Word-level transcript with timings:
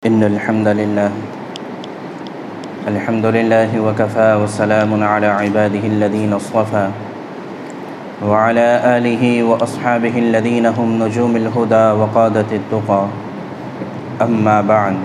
إن 0.00 0.24
الحمد 0.24 0.68
لله 0.68 1.12
الحمد 2.88 3.26
لله 3.36 3.70
وكفى 3.80 4.30
وسلام 4.40 4.90
على 5.04 5.26
عباده 5.26 5.84
الذين 5.84 6.32
اصطفى 6.32 6.88
وعلى 8.24 8.68
آله 8.96 9.42
وأصحابه 9.42 10.14
الذين 10.18 10.66
هم 10.66 11.04
نجوم 11.04 11.36
الهدى 11.36 11.86
وقادة 12.00 12.48
التقى. 12.48 13.04
أما 14.24 14.56
بعد، 14.64 14.96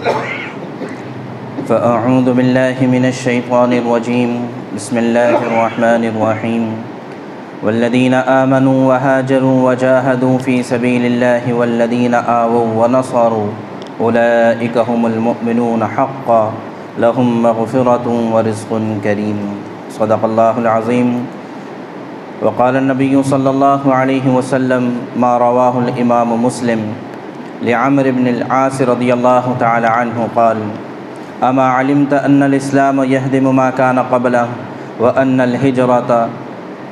فأعوذ 1.67 2.27
بالله 2.31 2.79
من 2.87 3.03
الشيطان 3.11 3.73
الرجيم، 3.73 4.31
بسم 4.79 4.95
الله 4.97 5.35
الرحمن 5.43 6.03
الرحيم. 6.15 6.63
والذين 7.63 8.13
آمنوا 8.13 8.79
وهاجروا 8.87 9.57
وجاهدوا 9.67 10.37
في 10.37 10.63
سبيل 10.63 11.03
الله 11.05 11.43
والذين 11.53 12.13
آووا 12.13 12.67
ونصروا 12.79 13.64
أولئك 14.01 14.75
هم 14.77 15.01
المؤمنون 15.05 15.81
حقا، 15.85 16.43
لهم 16.99 17.27
مغفرة 17.43 18.07
ورزق 18.33 18.71
كريم. 19.03 19.39
صدق 19.95 20.21
الله 20.25 20.55
العظيم. 20.57 21.09
وقال 22.43 22.75
النبي 22.75 23.15
صلى 23.23 23.49
الله 23.49 23.81
عليه 23.93 24.25
وسلم 24.27 24.83
ما 25.15 25.37
رواه 25.37 25.79
الإمام 25.79 26.29
مسلم. 26.43 26.81
لعمر 27.63 28.05
بن 28.11 28.27
العاص 28.27 28.81
رضي 28.81 29.13
الله 29.13 29.55
تعالى 29.59 29.87
عنه 29.87 30.17
قال 30.35 30.57
أما 31.43 31.65
علمت 31.79 32.13
أن 32.13 32.43
الإسلام 32.43 33.03
يهدم 33.03 33.55
ما 33.55 33.71
كان 33.71 33.99
قبله، 33.99 34.47
وأن 34.99 35.41
الهجرة 35.41 36.11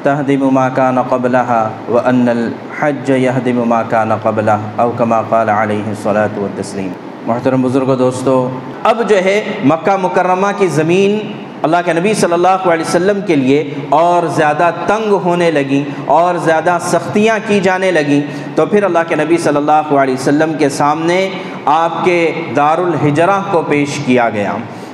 تهدم 0.04 0.42
ما 0.54 0.72
كان 0.72 1.00
قبلها، 1.00 1.64
وأن 1.92 2.26
الحج 2.84 3.10
يهدم 3.10 3.70
ما 3.70 3.82
كان 3.90 4.12
قبله 4.24 4.58
أو 4.78 4.92
كما 4.98 5.22
قال 5.30 5.50
عليه 5.50 5.90
الصلاة 5.90 6.42
والتسليم. 6.42 6.92
محترم 7.28 7.62
بزرگ 7.62 7.88
و 7.88 7.96
دوستو، 7.96 8.50
اب 8.84 9.10
جو 9.10 9.16
ہے 9.16 9.44
مکہ 9.64 9.98
مکرمہ 10.02 10.48
کی 10.58 10.68
زمین 10.68 11.32
اللہ 11.62 11.78
کے 11.86 11.94
نبی 11.94 12.14
صلی 12.14 12.34
اللہ 12.34 12.48
علیہ 12.48 12.86
وسلم 12.88 13.20
کے 13.28 13.36
لیے 13.36 13.74
اور 13.90 14.28
زیادہ 14.28 14.72
تنگ 14.88 15.12
ہونے 15.12 15.52
لگیں 15.52 15.90
اور 16.06 16.36
زیادہ 16.36 16.78
سختیاں 16.82 17.40
کی 17.48 17.60
جانے 17.60 17.92
لگیں 17.92 18.22
تو 18.56 18.66
پھر 18.66 18.84
اللہ 18.84 19.00
کے 19.08 19.16
نبی 19.16 19.38
صلی 19.38 19.58
اللہ 19.58 19.96
علیہ 19.96 20.14
وسلم 20.14 20.54
کے 20.54 20.70
سامنے 20.70 21.30
آپ 21.66 22.06
کے 22.06 22.32
دارالحجرہ 22.56 23.40
کو 23.52 23.62
پیش 23.62 24.00
کیا 24.06 24.30
گیا 24.30 24.54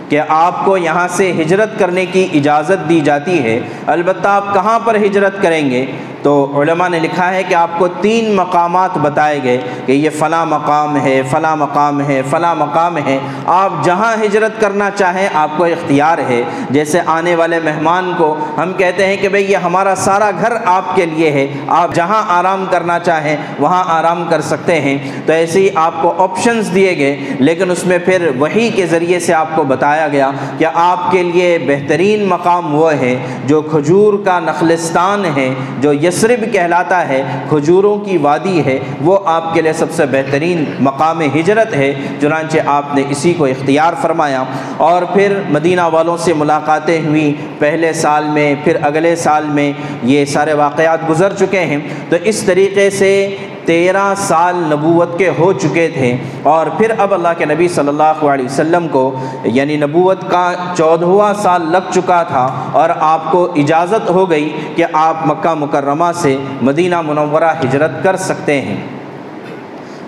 کہ 0.10 0.22
آپ 0.30 0.66
کو 0.66 0.78
یہاں 0.78 1.08
سے 1.10 1.32
ہجرت 1.32 1.80
کرنے 1.80 2.06
کی 2.06 2.28
اجازت 2.34 2.90
دی 2.90 3.00
جاتی 3.00 3.44
ہے۔ 3.44 3.60
البتہ 3.88 4.28
آپ 4.28 4.54
کہاں 4.54 4.80
پر 4.80 4.96
ہجرت 4.96 5.42
کریں 5.42 5.70
گے؟ 5.70 5.86
تو 6.22 6.62
علماء 6.62 6.88
نے 6.88 7.00
لکھا 7.00 7.34
ہے 7.34 7.44
کہ 7.44 7.56
آپ 7.56 7.70
کو 7.78 7.88
تین 7.88 8.36
مقامات 8.36 8.98
بتائے 8.98 9.44
گئے 9.44 9.62
کہ 9.86 9.92
یہ 9.92 10.10
فلاں 10.10 10.46
مقام 10.46 10.98
ہے، 10.98 11.22
فلاں 11.32 11.56
مقام 11.56 12.02
ہے، 12.02 12.22
فلاں 12.30 12.56
مقام 12.56 12.98
ہے۔ 12.98 13.20
آپ 13.46 13.70
جہاں 13.84 14.16
ہجرت 14.26 14.62
کرنا 14.62 14.90
چاہیں، 14.96 15.30
آپ 15.34 15.50
کو 15.58 15.64
اختیار 15.64 16.18
ہے۔ 16.18 16.44
جیسے 16.70 17.00
آنے 17.06 17.36
والے 17.36 17.60
مہمان 17.64 18.14
کو 18.18 18.38
ہم 18.58 18.74
کہتے 18.74 19.08
ہیں 19.08 19.18
کہ 19.18 19.30
بھئی 19.30 19.52
یہ 19.52 19.58
ہمارا 19.58 19.94
سارا 19.98 20.32
گھر 20.42 20.54
آپ 20.66 20.96
کے 20.96 21.06
لیے 21.06 21.32
ہے۔ 21.32 21.48
آپ 21.68 21.96
جہاں 21.96 22.24
آرام 22.28 22.66
کرنا 22.72 23.00
چاہیں، 23.00 23.38
وہاں 23.60 23.84
آرام 23.88 24.24
کر 24.30 24.42
سکتے 24.42 24.82
ہیں۔ 24.82 24.98
تو 25.26 25.34
ایسے 25.34 25.60
ہی 25.60 25.70
آپ 25.76 25.94
کو 26.02 26.14
آپشنز 26.18 26.76
دیے 26.76 26.98
گئے، 26.98 27.20
لیکن 27.40 27.72
اس 27.72 27.86
میں 27.86 27.98
پھر 27.98 28.32
وہی 28.40 28.70
کے 28.70 28.86
ذریعے 28.86 29.20
سے 29.20 29.34
آپ 29.34 29.48
کو 29.56 29.64
بتایا 29.64 30.08
گیا 30.08 30.32
کہ 30.58 30.68
آپ 30.74 31.12
کے 31.12 31.24
لیے 31.24 31.58
بہترین 31.68 32.26
مقام 32.26 32.76
وہ 32.76 32.92
ہے 32.92 33.18
جو 33.46 33.62
کھجور 33.62 34.14
کا 34.26 34.40
نخلستان 34.40 35.26
ہے، 35.26 35.54
جو 35.80 35.94
یہ 35.94 36.09
یسرب 36.10 36.54
کہلاتا 36.54 37.08
ہے، 37.08 37.24
کھجوروں 37.50 38.00
کی 38.00 38.18
وادی 38.18 38.66
ہے، 38.66 38.80
وہ 39.02 39.20
آپ 39.26 39.54
کے 39.54 39.62
لیے 39.62 39.74
سب 39.74 39.92
سے 39.92 40.06
بہترین 40.06 40.64
مقام 40.80 41.22
ہجرت 41.22 41.74
ہے۔ 41.74 41.96
چنانچہ 42.22 42.58
آپ 42.66 42.96
نے 42.96 43.04
اسی 43.10 43.34
کو 43.34 43.46
اختیار 43.46 43.94
فرمایا۔ 44.02 44.44
اور 44.78 45.02
پھر 45.02 45.34
مدینہ 45.50 45.82
والوں 45.92 46.18
سے 46.18 46.34
ملاقاتیں 46.34 47.02
ہوئیں۔ 47.02 47.42
پہلے 47.60 47.94
سال 47.94 48.24
میں، 48.28 48.56
پھر 48.64 48.78
اگلے 48.82 49.16
سال 49.16 49.44
میں 49.46 49.74
یہ 50.04 50.26
سارے 50.26 50.54
واقعات 50.54 51.10
گزر 51.10 51.34
چکے 51.40 51.60
ہیں۔ 51.60 51.78
تو 52.10 52.16
اس 52.24 52.44
طریقے 52.44 52.90
سے 52.90 53.36
تیرہ 53.70 54.14
سال 54.18 54.56
نبوت 54.56 55.18
کے 55.18 55.30
ہو 55.40 55.54
چکے 55.54 55.88
تھے 55.94 56.18
اور 56.44 56.68
پھر 56.78 56.92
اب 56.98 57.14
اللہ 57.14 57.28
کے 57.38 57.46
نبی 57.46 57.68
صلی 57.68 57.88
اللہ 57.88 58.24
علیہ 58.26 58.46
وسلم 58.46 58.88
کو 58.88 59.16
یعنی 59.44 59.78
نبوت 59.78 60.30
کا 60.32 60.54
چودھواں 60.78 61.34
سال 61.34 61.72
لگ 61.72 61.92
چکا 61.92 62.24
تھا 62.24 62.46
اور 62.72 62.90
آپ 63.00 63.32
کو 63.32 63.52
اجازت 63.56 64.10
ہو 64.10 64.30
گئی 64.30 64.50
کہ 64.76 64.86
آپ 64.94 65.28
مکہ 65.28 65.54
مکرمہ 65.54 66.12
سے 66.16 66.38
مدینہ 66.62 67.02
منورہ 67.02 67.54
ہجرت 67.64 68.04
کر 68.04 68.16
سکتے 68.16 68.62
ہیں۔ 68.62 68.78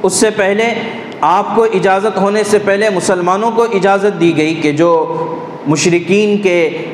اس 0.03 0.13
سے 0.13 0.29
پہلے 0.29 0.73
آپ 1.21 1.55
کو 1.55 1.63
اجازت 1.63 2.17
ہونے 2.17 2.43
سے 2.43 2.59
پہلے 2.59 2.89
مسلمانوں 2.89 3.51
کو 3.51 3.63
اجازت 3.63 4.19
دی 4.19 4.37
گئی 4.37 4.55
کہ 4.55 4.71
جو 4.71 4.91
مشرقین 5.67 6.37
کے 6.37 6.85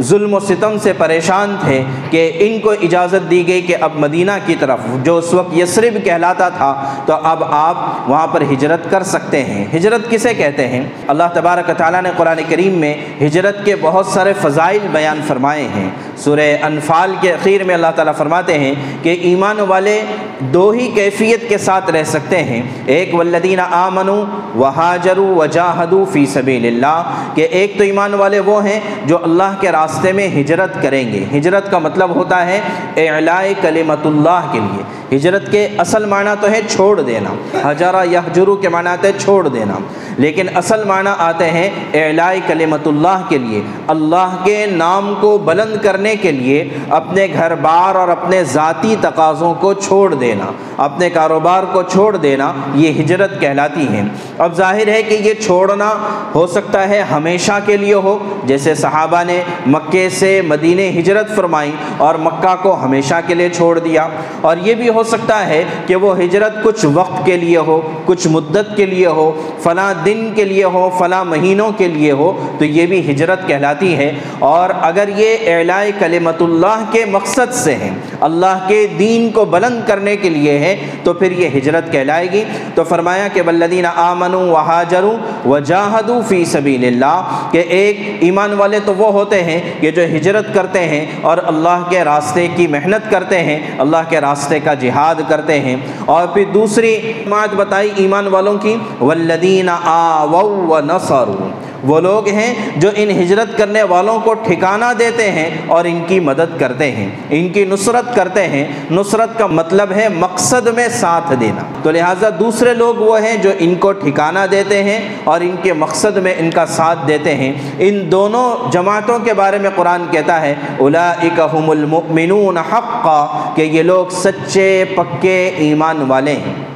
ظلم 0.00 0.34
و 0.34 0.40
ستم 0.40 0.78
سے 0.82 0.92
پریشان 0.92 1.56
تھے 1.64 1.82
کہ 2.10 2.32
ان 2.34 2.58
کو 2.60 2.70
اجازت 2.70 3.30
دی 3.30 3.46
گئی 3.48 3.62
کہ 3.62 3.76
اب 3.80 3.90
مدینہ 3.94 4.30
کی 4.46 4.54
طرف 4.60 4.78
جو 5.02 5.16
اس 5.16 5.34
وقت 5.34 5.56
یسرب 5.58 6.04
کہلاتا 6.04 6.48
تھا، 6.48 6.94
تو 7.06 7.14
اب 7.22 7.44
آپ 7.44 8.10
وہاں 8.10 8.26
پر 8.26 8.42
ہجرت 8.42 8.90
کر 8.90 9.02
سکتے 9.02 9.44
ہیں۔ 9.44 9.64
ہجرت 9.76 10.10
کسے 10.10 10.34
کہتے 10.34 10.68
ہیں؟ 10.68 10.82
اللہ 11.06 11.22
تبارک 11.34 11.70
تعالیٰ 11.76 12.02
نے 12.02 12.10
قرآن 12.16 12.40
کریم 12.48 12.78
میں 12.78 12.94
ہجرت 13.20 13.64
کے 13.64 13.76
بہت 13.80 14.06
سارے 14.06 14.32
فضائل 14.40 14.86
بیان 14.92 15.20
فرمائے 15.26 15.68
ہیں۔ 15.74 15.90
سورہ 16.16 16.56
انفال 16.62 17.14
کے 17.20 17.32
اخیر 17.32 17.64
میں 17.64 17.74
اللہ 17.74 17.86
تعالیٰ 17.94 18.14
فرماتے 18.14 18.58
ہیں 18.58 18.74
کہ 19.02 19.16
ایمان 19.22 19.60
والے 19.60 20.02
دو 20.38 20.70
ہی 20.70 20.90
کیفیت 20.94 21.48
کے 21.48 21.58
ساتھ 21.58 21.90
رہ 21.90 22.02
سکتے 22.02 22.42
ہیں۔ 22.44 22.62
ایک، 22.86 23.14
والذین 23.14 23.60
آمنو 23.70 24.24
و 24.54 24.64
حاجرو 24.64 25.26
و 25.26 25.46
جاہدو 25.46 26.04
فی 26.12 26.26
سبیل 26.26 26.66
اللہ، 26.66 27.02
کہ 27.34 27.48
ایک 27.50 27.78
تو 27.78 27.84
ایمان 27.84 28.14
والے 28.14 28.40
وہ 28.40 28.64
ہیں 28.64 28.80
جو 29.06 29.18
اللہ 29.22 29.56
کے 29.60 29.70
راستے 29.82 30.12
میں 30.12 30.28
ہجرت 30.28 30.82
کریں 30.82 31.12
گے۔ 31.12 31.38
ہجرت 31.38 31.70
کا 31.70 31.78
مطلب 31.78 32.14
ہوتا 32.14 32.46
ہے 32.46 32.60
اعلاء 32.96 33.42
کلمت 33.60 34.06
اللہ 34.06 34.48
کے 34.52 34.60
لیے۔ 34.60 35.16
ہجرت 35.16 35.50
کے 35.50 35.68
اصل 35.78 36.04
معنی 36.04 36.30
تو 36.40 36.50
ہے 36.50 36.60
چھوڑ 36.68 37.00
دینا۔ 37.00 37.30
ہجارہ 37.70 38.06
یحجرو 38.06 38.56
کے 38.56 38.68
معنی 38.68 38.90
ہے 39.02 39.12
چھوڑ 39.18 39.48
دینا۔ 39.48 39.74
لیکن 40.18 40.46
اصل 40.54 40.84
معنی 40.84 41.10
آتے 41.18 41.50
ہیں 41.50 41.68
اعلاء 41.94 42.32
کلمت 42.46 42.86
اللہ 42.86 43.22
کے 43.28 43.38
لیے، 43.38 43.60
اللہ 43.88 44.36
کے 44.44 44.64
نام 44.66 45.12
کو 45.20 45.36
بلند 45.38 45.76
کرنے 45.82 46.14
کے 46.16 46.32
لیے 46.32 46.64
اپنے 46.90 47.26
گھر 47.34 47.54
بار 47.54 47.94
اور 47.94 48.08
اپنے 48.08 48.42
ذاتی 48.44 48.94
تقاضوں 49.00 49.52
کو 49.54 49.72
چھوڑ 49.72 50.14
دینا، 50.14 50.50
اپنے 50.76 51.10
کاروبار 51.10 51.62
کو 51.72 51.82
چھوڑ 51.82 52.16
دینا، 52.16 52.52
یہ 52.74 53.00
ہجرت 53.00 53.38
کہلاتی 53.40 53.86
ہے 53.88 54.02
اب 54.38 54.54
ظاہر 54.56 54.88
ہے 54.88 55.02
کہ 55.02 55.14
یہ 55.14 55.34
چھوڑنا 55.40 55.92
ہو 56.34 56.46
سکتا 56.46 56.88
ہے 56.88 57.00
ہمیشہ 57.10 57.58
کے 57.66 57.76
لیے 57.76 57.94
ہو، 57.94 58.18
جیسے 58.44 58.74
صحابہ 58.74 59.22
نے 59.26 59.42
مکے 59.66 60.08
سے 60.10 60.40
مدینہ 60.46 60.82
ہجرت 60.98 61.34
فرمائی 61.36 61.72
اور 61.98 62.14
مکہ 62.14 62.54
کو 62.62 62.74
ہمیشہ 62.82 63.20
کے 63.26 63.34
لیے 63.34 63.48
چھوڑ 63.48 63.78
دیا۔ 63.78 64.08
اور 64.40 64.56
یہ 64.62 64.74
بھی 64.74 64.88
ہو 64.88 65.02
سکتا 65.02 65.46
ہے 65.46 65.62
کہ 65.86 65.96
وہ 65.96 66.16
ہجرت 66.18 66.62
کچھ 66.64 66.84
وقت 66.94 67.24
کے 67.26 67.36
لیے 67.36 67.56
ہو، 67.56 67.80
کچھ 68.04 68.26
مدت 68.28 68.76
کے 68.76 68.86
لیے 68.86 69.06
ہو، 69.06 69.30
فلاں 69.62 69.92
دن 70.04 70.32
کے 70.34 70.44
لیے 70.44 70.64
ہو، 70.64 70.90
فلاں 70.98 71.24
مہینوں 71.24 71.70
کے 71.78 71.88
لیے 71.88 72.12
ہو، 72.12 72.54
تو 72.58 72.64
یہ 72.64 72.86
بھی 72.86 73.10
ہجرت 73.10 73.46
کہلاتی 73.46 73.96
ہے۔ 73.96 74.12
اور 74.38 74.70
اگر 74.80 75.08
یہ 75.16 75.36
اعلاء 75.46 75.84
کلمت 75.98 76.42
اللہ 76.42 76.84
کے 76.92 77.04
مقصد 77.04 77.52
سے 77.52 77.74
ہے 77.74 77.90
اللہ 78.20 78.64
کے 78.68 78.86
دین 78.98 79.30
کو 79.30 79.44
بلند 79.44 79.80
کرنے 79.86 80.16
کے 80.16 80.28
لیے 80.28 80.58
ہے 80.58 80.76
تو 81.02 81.12
پھر 81.12 81.32
یہ 81.32 81.48
ہجرت 81.58 81.92
کہلائے 81.92 82.32
گی۔ 82.32 82.44
تو 82.74 82.84
فرمایا 82.84 83.28
کہ 83.28 83.42
بلدین 83.42 83.86
آمن 83.86 84.34
و 84.34 84.54
حاجروں 84.54 85.48
و 85.48 85.58
جاہدو 85.58 86.20
فی 86.28 86.44
سبیل 86.44 86.84
اللہ 86.84 87.48
کہ 87.50 87.58
ایک 87.58 88.16
ایمان 88.20 88.52
والے 88.52 88.78
تو 88.84 88.94
وہ 88.94 89.12
ہوتے 89.12 89.44
ہیں 89.44 89.60
کہ 89.80 89.90
جو 89.90 90.04
ہجرت 90.04 90.54
کرتے 90.54 90.78
ہیں 90.78 91.06
اور 91.20 91.38
اللہ 91.46 91.82
کے 91.88 92.04
راستے 92.04 92.48
کی 92.56 92.66
محنت 92.66 93.10
کرتے 93.10 93.42
ہیں، 93.42 93.58
اللہ 93.78 93.96
کے 94.08 94.20
راستے 94.20 94.60
کا 94.60 94.74
جہاد 94.74 95.14
کرتے 95.28 95.60
ہیں۔ 95.60 95.76
اور 96.04 96.28
پھر 96.28 96.44
دوسری 96.54 97.12
بات 97.28 97.54
بتائی 97.54 97.90
ایمان 97.96 98.26
والوں 98.26 98.58
کی، 98.58 98.76
والذین 99.00 99.68
آووا 99.92 100.42
و 100.42 101.60
وہ 101.84 102.00
لوگ 102.00 102.28
ہیں 102.28 102.54
جو 102.76 102.88
ان 102.96 103.10
ہجرت 103.10 103.58
کرنے 103.58 103.82
والوں 103.82 104.20
کو 104.20 104.34
ٹھکانہ 104.34 104.84
دیتے 104.98 105.30
ہیں 105.30 105.50
اور 105.66 105.84
ان 105.84 106.04
کی 106.06 106.20
مدد 106.20 106.60
کرتے 106.60 106.90
ہیں، 106.90 107.08
ان 107.30 107.48
کی 107.48 107.64
نصرت 107.64 108.14
کرتے 108.16 108.46
ہیں۔ 108.48 108.64
نصرت 108.90 109.38
کا 109.38 109.46
مطلب 109.46 109.92
ہے 109.92 110.08
مقصد 110.08 110.66
میں 110.66 110.88
ساتھ 110.88 111.32
دینا۔ 111.40 111.62
تو 111.82 111.90
لہٰذا 111.90 112.28
دوسرے 112.40 112.74
لوگ 112.74 112.94
وہ 112.94 113.20
ہیں 113.20 113.36
جو 113.36 113.50
ان 113.58 113.74
کو 113.74 113.92
ٹھکانہ 113.92 114.38
دیتے 114.50 114.82
ہیں 114.84 114.98
اور 115.24 115.40
ان 115.40 115.56
کے 115.62 115.72
مقصد 115.72 116.16
میں 116.16 116.34
ان 116.38 116.50
کا 116.50 116.66
ساتھ 116.66 116.98
دیتے 117.08 117.34
ہیں۔ 117.34 117.52
ان 117.78 118.12
دونوں 118.12 118.72
جماعتوں 118.72 119.18
کے 119.18 119.34
بارے 119.34 119.58
میں 119.58 119.70
قرآن 119.74 120.02
کہتا 120.10 120.40
ہے 120.40 120.54
الاکم 120.80 121.70
المؤمنون 121.70 122.58
حقا، 122.58 123.52
کہ 123.54 123.62
یہ 123.62 123.82
لوگ 123.82 124.06
سچے 124.10 124.84
پکے 124.96 125.50
ایمان 125.56 126.04
والے 126.08 126.32
ہیں۔ 126.32 126.71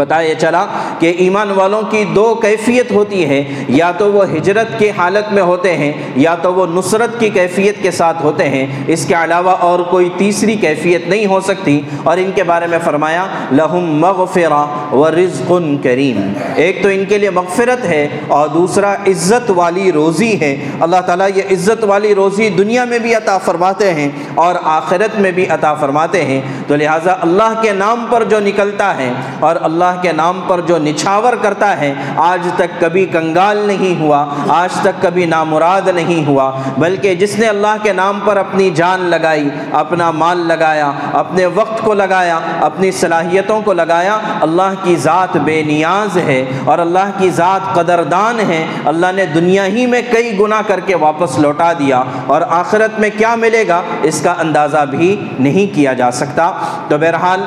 پتہ 0.00 0.22
یہ 0.22 0.34
چلا 0.34 0.66
کہ 0.98 1.14
ایمان 1.18 1.50
والوں 1.50 1.82
کی 1.82 2.04
دو 2.14 2.34
کیفیت 2.34 2.92
ہوتی 2.92 3.28
ہے، 3.28 3.44
یا 3.68 3.90
تو 3.90 4.12
وہ 4.12 4.24
ہجرت 4.24 4.78
کی 4.78 4.90
حالت 4.90 5.32
میں 5.32 5.42
ہوتے 5.42 5.76
ہیں، 5.76 5.92
یا 6.16 6.34
تو 6.34 6.54
وہ 6.54 6.66
نصرت 6.66 7.20
کی 7.20 7.28
کیفیت 7.28 7.82
کے 7.82 7.90
ساتھ 7.90 8.22
ہوتے 8.22 8.48
ہیں۔ 8.48 8.66
اس 8.86 9.06
کے 9.06 9.14
علاوہ 9.14 9.50
اور 9.50 9.78
کوئی 9.78 10.08
تیسری 10.16 10.56
کیفیت 10.56 11.08
نہیں 11.08 11.26
ہو 11.26 11.40
سکتی۔ 11.40 11.80
اور 12.02 12.16
ان 12.16 12.30
کے 12.34 12.42
بارے 12.42 12.66
میں 12.66 12.78
فرمایا، 12.84 13.26
لہم 13.52 13.80
مغفرہ 13.80 14.94
و 14.94 15.10
رزق 15.10 15.52
کریم۔ 15.82 16.32
ایک 16.54 16.82
تو 16.82 16.88
ان 16.88 17.04
کے 17.04 17.18
لیے 17.18 17.30
مغفرت 17.30 17.84
ہے 17.84 18.08
اور 18.28 18.48
دوسرا 18.48 18.94
عزت 18.94 19.50
والی 19.50 19.92
روزی 19.92 20.40
ہے۔ 20.40 20.56
اللہ 20.80 21.00
تعالیٰ 21.06 21.28
یہ 21.34 21.42
عزت 21.50 21.84
والی 21.84 22.14
روزی 22.14 22.48
دنیا 22.48 22.84
میں 22.84 22.98
بھی 22.98 23.14
عطا 23.14 23.38
فرماتے 23.38 23.94
ہیں 23.94 24.08
اور 24.34 24.54
آخرت 24.64 25.20
میں 25.20 25.32
بھی 25.32 25.46
عطا 25.46 25.74
فرماتے 25.74 26.24
ہیں۔ 26.24 26.40
تو 26.66 26.76
لہٰذا 26.76 27.12
اللہ 27.20 27.62
کے 27.62 27.72
نام 27.72 28.06
پر 28.10 28.24
جو 28.24 28.40
نکلتا 28.40 28.96
ہے 28.96 29.12
اور 29.40 29.56
اللہ 29.60 29.89
اللہ 29.90 30.02
کے 30.02 30.12
نام 30.12 30.40
پر 30.46 30.60
جو 30.60 30.78
نچھاور 30.78 31.32
کرتا 31.32 31.80
ہے، 31.80 31.94
آج 32.16 32.48
تک 32.56 32.80
کبھی 32.80 33.06
کنگال 33.06 33.56
نہیں 33.56 34.00
ہوا، 34.00 34.26
آج 34.48 34.72
تک 34.74 35.02
کبھی 35.02 35.26
نامراد 35.26 35.88
نہیں 35.88 36.28
ہوا، 36.28 36.50
بلکہ 36.78 37.14
جس 37.14 37.38
نے 37.38 37.46
اللہ 37.46 37.76
کے 37.82 37.92
نام 37.92 38.20
پر 38.24 38.36
اپنی 38.36 38.70
جان 38.70 39.00
لگائی، 39.00 39.48
اپنا 39.72 40.10
مال 40.10 40.38
لگایا، 40.38 40.92
اپنے 41.12 41.46
وقت 41.46 41.80
کو 41.80 41.94
لگایا، 41.94 42.40
اپنی 42.60 42.90
صلاحیتوں 42.90 43.60
کو 43.62 43.72
لگایا، 43.72 44.18
اللہ 44.40 44.74
کی 44.82 44.96
ذات 44.96 45.36
بے 45.36 45.62
نیاز 45.62 46.16
ہے 46.16 46.44
اور 46.64 46.78
اللہ 46.78 47.10
کی 47.18 47.30
ذات 47.30 47.74
قدردان 47.74 48.40
ہے۔ 48.40 48.66
اللہ 48.84 49.06
نے 49.14 49.26
دنیا 49.26 49.66
ہی 49.66 49.86
میں 49.86 50.02
کئی 50.12 50.38
گناہ 50.40 50.62
کر 50.66 50.80
کے 50.80 50.94
واپس 50.94 51.38
لوٹا 51.38 51.72
دیا 51.72 52.02
اور 52.26 52.42
آخرت 52.48 53.00
میں 53.00 53.10
کیا 53.18 53.34
ملے 53.34 53.68
گا؟ 53.68 53.82
اس 54.02 54.20
کا 54.20 54.34
اندازہ 54.38 54.84
بھی 54.90 55.24
نہیں 55.38 55.74
کیا 55.74 55.92
جا 55.92 56.10
سکتا۔ 56.10 56.52
تو 56.88 56.98
بہرحال، 56.98 57.44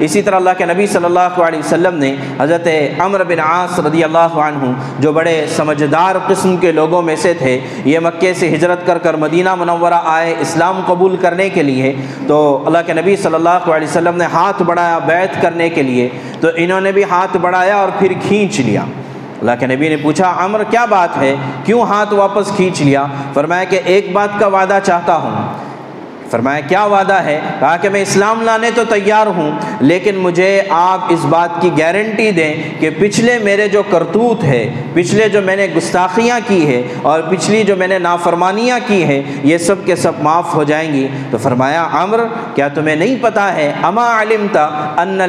اسی 0.00 0.22
طرح 0.22 0.36
اللہ 0.36 0.50
کے 0.58 0.64
نبی 0.64 0.86
صلی 0.86 1.04
اللہ 1.04 1.20
علیہ 1.20 1.58
وسلم 1.58 1.71
وسلم 1.72 1.98
نے 1.98 2.14
حضرت 2.40 2.68
عمر 3.00 3.24
بن 3.24 3.40
عاص 3.40 3.78
رضی 3.78 4.04
اللہ 4.04 4.18
عنہ، 4.18 4.72
جو 4.98 5.12
بڑے 5.12 5.46
سمجھدار 5.56 6.16
قسم 6.26 6.56
کے 6.56 6.72
لوگوں 6.72 7.02
میں 7.02 7.16
سے 7.16 7.34
تھے، 7.34 7.60
یہ 7.84 7.98
مکے 7.98 8.34
سے 8.34 8.54
ہجرت 8.54 8.86
کر 8.86 8.98
کر 8.98 9.14
مدینہ 9.14 9.54
منورہ 9.54 10.00
آئے 10.04 10.34
اسلام 10.40 10.80
قبول 10.86 11.16
کرنے 11.16 11.48
کے 11.48 11.62
لیے، 11.62 11.94
تو 12.26 12.62
اللہ 12.66 12.78
کے 12.86 12.92
نبی 12.92 13.16
صلی 13.16 13.34
اللہ 13.34 13.48
علیہ 13.48 13.88
وسلم 13.88 14.16
نے 14.16 14.24
ہاتھ 14.24 14.62
بڑھایا 14.62 14.98
بیت 14.98 15.42
کرنے 15.42 15.68
کے 15.68 15.82
لیے، 15.82 16.08
تو 16.40 16.48
انہوں 16.56 16.80
نے 16.80 16.92
بھی 16.92 17.04
ہاتھ 17.04 17.36
بڑھایا 17.36 17.76
اور 17.76 17.88
پھر 17.98 18.12
کھینچ 18.28 18.60
لیا۔ 18.60 18.84
اللہ 19.40 19.50
کے 19.60 19.66
نبی 19.66 19.88
نے 19.88 19.96
پوچھا، 19.96 20.34
عمر، 20.38 20.62
کیا 20.70 20.84
بات 20.84 21.16
ہے؟ 21.16 21.36
کیوں 21.64 21.82
ہاتھ 21.82 22.14
واپس 22.14 22.56
کھینچ 22.56 22.82
لیا؟ 22.82 23.06
فرمایا 23.34 23.64
کہ 23.64 23.80
ایک 23.84 24.12
بات 24.12 24.28
کا 24.38 24.46
وعدہ 24.46 24.78
چاہتا 24.84 25.16
ہوں۔ 25.16 25.71
فرمایا، 26.32 26.60
کیا 26.60 26.84
وعدہ 26.84 27.14
ہے؟ 27.14 27.40
کہا 27.60 27.76
کہ، 27.76 27.88
میں 27.88 28.02
اسلام 28.02 28.42
لانے 28.42 28.70
تو 28.74 28.84
تیار 28.84 29.26
ہوں، 29.26 29.50
لیکن 29.80 30.16
مجھے 30.16 30.62
آپ 30.70 31.00
اس 31.08 31.24
بات 31.24 31.60
کی 31.60 31.70
گارنٹی 31.78 32.30
دیں 32.30 32.54
کہ 32.78 32.90
پچھلے 32.98 33.38
میرے 33.38 33.68
جو 33.68 33.82
کرتوت 33.90 34.44
ہے، 34.44 34.62
پچھلے 34.94 35.28
جو 35.28 35.42
میں 35.42 35.56
نے 35.56 35.66
گستاخیاں 35.76 36.38
کی 36.46 36.66
ہے 36.66 36.82
اور 37.02 37.20
پچھلی 37.20 37.62
جو 37.62 37.76
میں 37.76 37.88
نے 37.88 37.98
نافرمانیاں 37.98 38.78
کی 38.86 39.04
ہیں، 39.04 39.22
یہ 39.42 39.58
سب 39.58 39.84
کے 39.84 39.96
سب 39.96 40.12
معاف 40.22 40.54
ہو 40.54 40.62
جائیں 40.62 40.92
گی۔ 40.92 41.06
تو 41.30 41.38
فرمایا، 41.38 41.88
عمر، 41.92 42.20
کیا 42.54 42.68
تمہیں 42.68 42.96
نہیں 42.96 43.16
پتہ 43.20 43.40
ہے؟ 43.40 43.72
اما 43.82 44.06
علم 44.22 44.46
تھا 44.52 44.94
ان 44.96 45.20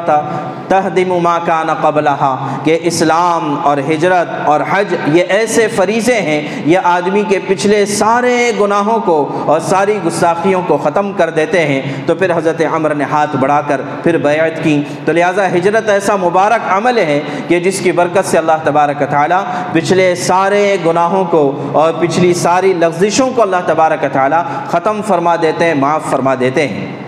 تھا 0.00 0.20
تہدم 0.68 1.12
ما 1.22 1.38
کان 1.38 1.70
قبلہا، 1.80 2.34
کہ 2.64 2.78
اسلام 2.82 3.54
اور 3.62 3.78
ہجرت 3.78 4.28
اور 4.44 4.60
حج 4.70 4.94
یہ 5.06 5.24
ایسے 5.28 5.68
فریضے 5.68 6.20
ہیں، 6.20 6.62
یہ 6.66 6.78
آدمی 6.84 7.22
کے 7.28 7.38
پچھلے 7.48 7.86
سارے 7.86 8.52
گناہوں 8.60 8.98
کو 8.98 9.16
اور 9.46 9.60
ساری 9.60 9.98
گستاخی 10.06 10.54
کو 10.66 10.76
ختم 10.76 11.12
کر 11.12 11.30
دیتے 11.30 11.66
ہیں۔ 11.66 11.80
تو 12.06 12.14
پھر 12.14 12.36
حضرت 12.36 12.62
عمر 12.72 12.94
نے 12.94 13.04
ہاتھ 13.04 13.36
بڑھا 13.36 13.60
کر 13.68 13.80
پھر 14.02 14.16
بیعت 14.16 14.62
کی۔ 14.64 14.82
تو 15.04 15.12
لہٰذا 15.12 15.46
ہجرت 15.48 15.88
ایسا 15.88 16.16
مبارک 16.16 16.68
عمل 16.68 16.98
ہے 16.98 17.20
کہ 17.48 17.60
جس 17.60 17.80
کی 17.80 17.92
برکت 17.92 18.30
سے 18.30 18.38
اللہ 18.38 18.64
تبارک 18.64 19.02
تعالیٰ 19.10 19.42
پچھلے 19.72 20.14
سارے 20.14 20.76
گناہوں 20.86 21.24
کو 21.24 21.70
اور 21.72 21.92
پچھلی 22.00 22.34
ساری 22.34 22.72
لغزشوں 22.72 23.30
کو 23.30 23.42
اللہ 23.42 23.66
تبارک 23.66 24.04
تعالیٰ 24.12 24.42
ختم 24.70 25.00
فرما 25.06 25.36
دیتے 25.36 25.64
ہیں، 25.64 25.74
معاف 25.74 26.10
فرما 26.10 26.34
دیتے 26.40 26.68
ہیں۔ 26.68 27.05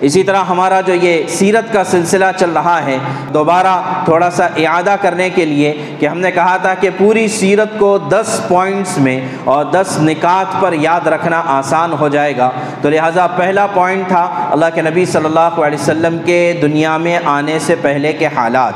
اسی 0.00 0.22
طرح 0.22 0.44
ہمارا 0.44 0.80
جو 0.80 0.94
یہ 0.94 1.26
سیرت 1.28 1.72
کا 1.72 1.84
سلسلہ 1.84 2.24
چل 2.36 2.50
رہا 2.50 2.84
ہے، 2.86 2.98
دوبارہ 3.34 3.82
تھوڑا 4.04 4.30
سا 4.30 4.46
اعادہ 4.56 4.96
کرنے 5.00 5.30
کے 5.30 5.44
لیے 5.44 5.96
کہ 5.98 6.06
ہم 6.06 6.18
نے 6.18 6.30
کہا 6.30 6.56
تھا 6.56 6.74
کہ 6.74 6.90
پوری 6.98 7.28
سیرت 7.28 7.78
کو 7.78 7.98
دس 7.98 8.40
پوائنٹس 8.48 8.98
میں 8.98 9.20
اور 9.44 9.64
دس 9.64 9.98
نکات 10.00 10.60
پر 10.60 10.72
یاد 10.72 11.06
رکھنا 11.06 11.42
آسان 11.46 11.92
ہو 11.92 12.08
جائے 12.08 12.36
گا۔ 12.36 12.50
تو 12.82 12.90
لہٰذا 12.90 13.26
پہلا 13.26 13.66
پوائنٹ 13.66 14.08
تھا 14.08 14.48
اللہ 14.50 14.66
کے 14.74 14.82
نبی 14.82 15.06
صلی 15.06 15.24
اللہ 15.24 15.40
علیہ 15.40 15.78
وسلم 15.78 16.18
کے 16.24 16.58
دنیا 16.62 16.96
میں 16.96 17.18
آنے 17.24 17.58
سے 17.58 17.74
پہلے 17.82 18.12
کے 18.12 18.26
حالات۔ 18.26 18.74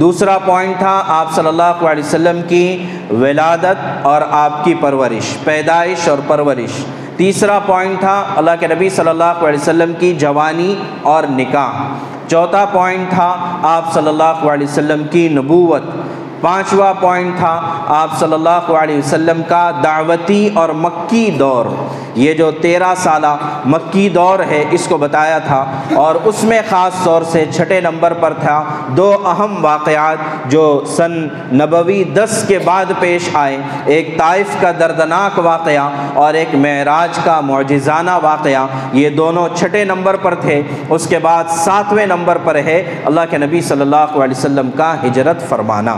دوسرا 0.00 0.38
پوائنٹ 0.38 0.78
تھا 0.78 1.02
آپ 1.08 1.34
صلی 1.34 1.48
اللہ 1.48 1.62
علیہ 1.62 2.04
وسلم 2.04 2.40
کی 2.48 2.86
ولادت 3.10 4.06
اور 4.06 4.22
آپ 4.30 4.64
کی 4.64 4.74
پرورش، 4.74 5.36
پیدائش 5.44 6.08
اور 6.08 6.18
پرورش۔ 6.26 6.84
تیسرا 7.22 7.58
پوائنٹ 7.58 8.00
تھا 8.00 8.24
اللہ 8.36 8.50
کے 8.60 8.66
نبی 8.66 8.88
صلی 8.90 9.08
اللہ 9.08 9.24
علیہ 9.24 9.60
وسلم 9.60 9.92
کی 9.98 10.14
جوانی 10.14 10.74
اور 11.02 11.24
نکاح۔ 11.30 11.70
چوتھا 12.28 12.64
پوائنٹ 12.64 13.10
تھا 13.10 13.36
آپ 13.62 13.92
صلی 13.92 14.08
اللہ 14.08 14.22
علیہ 14.22 14.66
وسلم 14.66 15.02
کی 15.10 15.28
نبوت۔ 15.28 15.82
پانچواں 16.40 16.94
پوائنٹ 17.00 17.36
تھا 17.38 17.60
آپ 17.88 18.18
صلی 18.18 18.32
اللہ 18.32 18.72
علیہ 18.72 18.98
وسلم 18.98 19.42
کا 19.48 19.70
دعوتی 19.84 20.48
اور 20.54 20.68
مکی 20.68 21.30
دور۔ 21.38 21.64
یہ 22.14 22.32
جو 22.32 22.50
تیرہ 22.50 22.94
سالہ 22.96 23.36
مکی 23.64 24.08
دور 24.08 24.38
ہے، 24.38 24.64
اس 24.70 24.86
کو 24.88 24.96
بتایا 24.96 25.38
تھا۔ 25.38 25.72
اور 25.96 26.14
اس 26.14 26.44
میں 26.44 26.62
خاص 26.70 26.92
طور 27.04 27.22
سے 27.22 27.44
چھٹے 27.54 27.80
نمبر 27.80 28.12
پر 28.12 28.32
تھا 28.40 28.64
دو 28.88 29.28
اہم 29.28 29.64
واقعات 29.64 30.16
جو 30.46 30.84
سن 30.86 31.28
نبوی 31.52 32.04
دس 32.04 32.44
کے 32.48 32.58
بعد 32.58 32.84
پیش 33.00 33.28
آئے۔ 33.32 33.56
ایک 33.84 34.18
طائف 34.18 34.46
کا 34.60 34.70
دردناک 34.70 35.38
واقعہ 35.38 35.90
اور 36.14 36.34
ایک 36.34 36.54
معراج 36.54 37.18
کا 37.24 37.40
معجزانہ 37.40 38.10
واقعہ۔ 38.22 38.66
یہ 38.92 39.10
دونوں 39.10 39.48
چھٹے 39.54 39.84
نمبر 39.84 40.16
پر 40.16 40.34
تھے۔ 40.34 40.62
اس 40.88 41.06
کے 41.06 41.18
بعد 41.18 41.44
ساتویں 41.48 42.06
نمبر 42.06 42.38
پر 42.44 42.54
ہے۔ 42.54 43.00
اللہ 43.04 43.20
کے 43.30 43.38
نبی 43.38 43.60
صلی 43.60 43.80
اللہ 43.80 43.96
علیہ 43.96 44.38
وسلم 44.38 44.70
کا 44.70 44.94
ہجرت 45.04 45.48
فرمانا۔ 45.48 45.96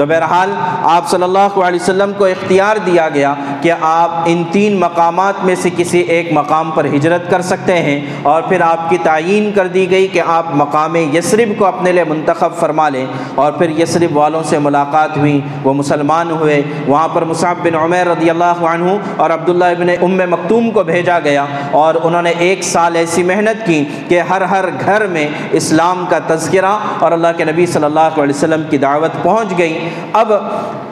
تو 0.00 0.06
بہرحال 0.06 0.52
آپ 0.82 1.08
صلی 1.08 1.22
اللہ 1.22 1.56
علیہ 1.60 1.80
وسلم 1.82 2.12
کو 2.18 2.24
اختیار 2.24 2.76
دیا 2.86 3.08
گیا 3.08 3.34
کہ 3.60 3.72
آپ 3.80 4.10
ان 4.26 4.44
تین 4.52 4.80
مقامات 4.80 5.44
میں 5.44 5.54
سے 5.54 5.70
کسی 5.76 5.98
ایک 5.98 6.32
مقام 6.32 6.70
پر 6.70 6.84
ہجرت 6.84 7.30
کر 7.30 7.42
سکتے 7.42 7.78
ہیں 7.82 8.06
اور 8.22 8.42
پھر 8.42 8.60
آپ 8.60 8.90
کی 8.90 8.98
تعین 9.02 9.52
کر 9.54 9.66
دی 9.66 9.90
گئی 9.90 10.08
کہ 10.08 10.22
آپ 10.26 10.46
مقام 10.54 10.96
یسرب 10.96 11.52
کو 11.58 11.66
اپنے 11.66 11.92
لیے 11.92 12.04
منتخب 12.04 12.54
فرما 12.60 12.88
لیں 12.88 13.06
اور 13.34 13.52
پھر 13.52 13.78
یسرب 13.78 14.16
والوں 14.16 14.42
سے 14.42 14.58
ملاقات 14.58 15.16
ہوئی، 15.16 15.40
وہ 15.64 15.74
مسلمان 15.74 16.30
ہوئے۔ 16.30 16.62
وہاں 16.86 17.08
پر 17.08 17.24
مصعب 17.24 17.56
بن 17.62 17.74
عمیر 17.74 18.06
رضی 18.06 18.30
اللہ 18.30 18.64
عنہ 18.70 18.96
اور 19.16 19.30
عبداللہ 19.30 19.64
ابن 19.64 19.88
ام 19.88 20.30
مکتوم 20.30 20.70
کو 20.70 20.82
بھیجا 20.82 21.18
گیا 21.18 21.44
اور 21.70 21.94
انہوں 22.04 22.22
نے 22.22 22.32
ایک 22.38 22.62
سال 22.62 22.96
ایسی 22.96 23.22
محنت 23.22 23.66
کی 23.66 23.84
کہ 24.08 24.20
ہر 24.20 24.42
ہر 24.42 24.64
گھر 24.84 25.06
میں 25.06 25.28
اسلام 25.52 26.04
کا 26.08 26.18
تذکرہ 26.26 26.76
اور 26.98 27.12
اللہ 27.12 27.28
کے 27.36 27.44
نبی 27.44 27.66
صلی 27.66 27.84
اللہ 27.84 28.00
علیہ 28.00 28.36
وسلم 28.36 28.62
کی 28.70 28.78
دعوت 28.78 29.22
پہنچ 29.22 29.58
گئی۔ 29.58 29.89
اب 30.12 30.32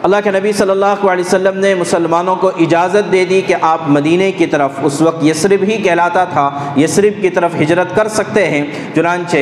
اللہ 0.03 0.17
کے 0.25 0.31
نبی 0.31 0.53
صلی 0.53 0.71
اللہ 0.71 1.07
علیہ 1.09 1.25
وسلم 1.25 1.59
نے 1.59 1.75
مسلمانوں 1.75 2.37
کو 2.37 2.49
اجازت 2.49 3.13
دے 3.13 3.25
دی 3.25 3.41
کہ 3.41 3.55
آپ 3.61 3.79
مدینہ 3.89 4.39
کی 4.39 4.47
طرف 4.47 4.71
اس 4.83 5.01
وقت 5.01 5.25
یسرب 5.25 5.63
ہی 5.63 5.77
کہلاتا 5.77 6.25
تھا 6.25 6.51
یسرب 6.77 7.23
کی 7.23 7.31
طرف 7.31 7.55
ہجرت 7.55 7.97
کر 7.97 8.09
سکتے 8.09 8.47
ہیں۔ 8.47 8.65
چنانچہ 8.95 9.37